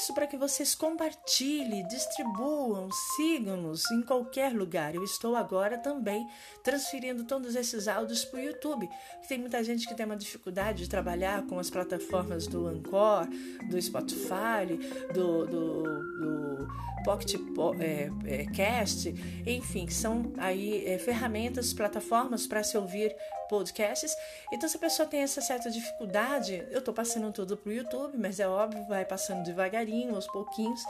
peço 0.00 0.14
para 0.14 0.26
que 0.26 0.38
vocês 0.38 0.74
compartilhem, 0.74 1.86
distribuam, 1.86 2.88
sigam-nos 3.16 3.90
em 3.90 4.00
qualquer 4.00 4.50
lugar. 4.50 4.94
Eu 4.94 5.04
estou 5.04 5.36
agora 5.36 5.76
também 5.76 6.26
transferindo 6.64 7.24
todos 7.24 7.54
esses 7.54 7.86
áudios 7.86 8.24
para 8.24 8.40
o 8.40 8.42
YouTube. 8.42 8.88
Tem 9.28 9.36
muita 9.38 9.62
gente 9.62 9.86
que 9.86 9.94
tem 9.94 10.06
uma 10.06 10.16
dificuldade 10.16 10.84
de 10.84 10.88
trabalhar 10.88 11.46
com 11.46 11.58
as 11.58 11.68
plataformas 11.68 12.46
do 12.46 12.66
Anchor, 12.66 13.28
do 13.68 13.80
Spotify, 13.80 14.78
do, 15.12 15.44
do, 15.44 15.82
do 15.84 16.68
Pocket 17.04 17.34
é, 17.78 18.10
é, 18.24 18.46
Cast, 18.46 19.14
enfim, 19.46 19.86
são 19.88 20.32
aí 20.38 20.82
é, 20.86 20.98
ferramentas, 20.98 21.74
plataformas 21.74 22.46
para 22.46 22.62
se 22.62 22.76
ouvir 22.78 23.14
podcasts. 23.50 24.16
Então, 24.52 24.68
se 24.68 24.76
a 24.76 24.80
pessoa 24.80 25.08
tem 25.08 25.20
essa 25.20 25.40
certa 25.40 25.68
dificuldade, 25.68 26.64
eu 26.70 26.78
estou 26.78 26.94
passando 26.94 27.32
tudo 27.32 27.56
para 27.56 27.68
o 27.68 27.72
YouTube, 27.72 28.16
mas 28.16 28.38
é 28.38 28.48
óbvio, 28.48 28.86
vai 28.86 29.04
passando 29.04 29.42
devagarinho, 29.42 30.14
aos 30.14 30.28
pouquinhos, 30.28 30.80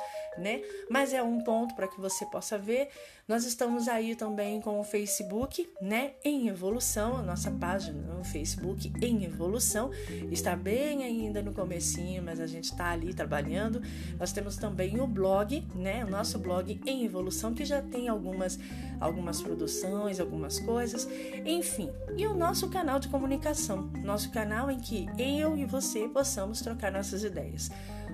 né? 0.41 0.63
Mas 0.89 1.13
é 1.13 1.23
um 1.23 1.43
ponto 1.45 1.75
para 1.75 1.87
que 1.87 2.01
você 2.01 2.25
possa 2.27 2.59
ver. 2.59 2.89
Nós 3.29 3.45
estamos 3.45 3.87
aí 3.87 4.17
também 4.17 4.61
com 4.61 4.81
o 4.81 4.83
Facebook, 4.83 5.71
né? 5.81 6.15
Em 6.25 6.49
evolução, 6.49 7.17
a 7.17 7.23
nossa 7.23 7.49
página 7.49 8.13
no 8.13 8.25
Facebook 8.25 8.93
em 9.01 9.25
evolução. 9.25 9.93
Está 10.33 10.57
bem 10.57 11.05
ainda 11.05 11.41
no 11.41 11.53
comecinho, 11.53 12.25
mas 12.25 12.41
a 12.41 12.47
gente 12.49 12.65
está 12.65 12.91
ali 12.91 13.15
trabalhando. 13.15 13.81
Nós 14.19 14.33
temos 14.33 14.57
também 14.57 15.01
o 15.01 15.07
blog, 15.07 15.65
né? 15.77 16.05
O 16.05 16.11
nosso 16.11 16.41
blog 16.41 16.81
em 16.85 17.05
evolução, 17.05 17.55
que 17.55 17.65
já 17.65 17.81
tem 17.81 18.09
algumas, 18.09 18.59
algumas 18.99 19.41
produções, 19.41 20.19
algumas 20.19 20.59
coisas. 20.59 21.07
Enfim, 21.45 21.89
e 22.17 22.27
o 22.27 22.35
nosso 22.35 22.69
canal 22.69 22.99
de 22.99 23.07
comunicação, 23.09 23.91
nosso 24.03 24.33
canal 24.33 24.71
em 24.71 24.81
que 24.81 25.07
eu 25.17 25.57
e 25.57 25.65
você 25.65 26.09
possamos 26.09 26.61
trocar 26.61 26.91
nossas 26.91 27.23
ideias. 27.23 27.71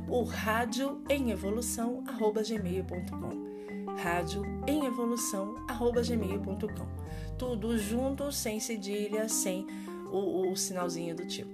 O 0.08 0.22
rádio 0.22 1.00
em 1.08 1.30
evolução 1.30 2.02
gmail.com. 2.04 3.96
Rádio 3.96 4.42
em 4.66 4.84
evolução 4.84 5.54
gmail.com. 5.66 6.86
Tudo 7.38 7.76
junto, 7.78 8.30
sem 8.30 8.60
cedilha, 8.60 9.28
sem 9.28 9.66
o, 10.10 10.50
o 10.50 10.56
sinalzinho 10.56 11.14
do 11.14 11.26
tio. 11.26 11.46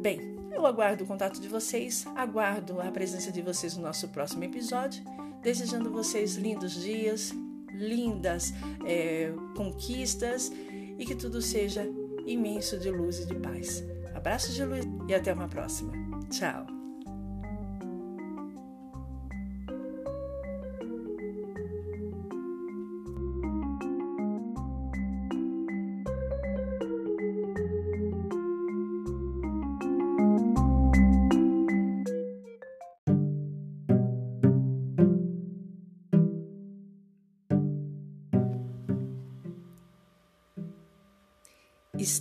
Bem, 0.00 0.36
eu 0.52 0.66
aguardo 0.66 1.04
o 1.04 1.06
contato 1.06 1.40
de 1.40 1.48
vocês, 1.48 2.06
aguardo 2.14 2.80
a 2.80 2.90
presença 2.90 3.32
de 3.32 3.42
vocês 3.42 3.76
no 3.76 3.82
nosso 3.82 4.08
próximo 4.08 4.44
episódio, 4.44 5.02
desejando 5.42 5.90
vocês 5.90 6.36
lindos 6.36 6.72
dias, 6.72 7.32
lindas 7.72 8.52
é, 8.84 9.32
conquistas 9.56 10.50
e 10.98 11.04
que 11.04 11.14
tudo 11.14 11.42
seja 11.42 11.86
imenso 12.26 12.78
de 12.78 12.90
luz 12.90 13.20
e 13.20 13.26
de 13.26 13.34
paz. 13.36 13.84
Abraços 14.14 14.54
de 14.54 14.64
luz 14.64 14.84
e 15.08 15.14
até 15.14 15.32
uma 15.32 15.48
próxima. 15.48 15.92
Tchau! 16.30 16.75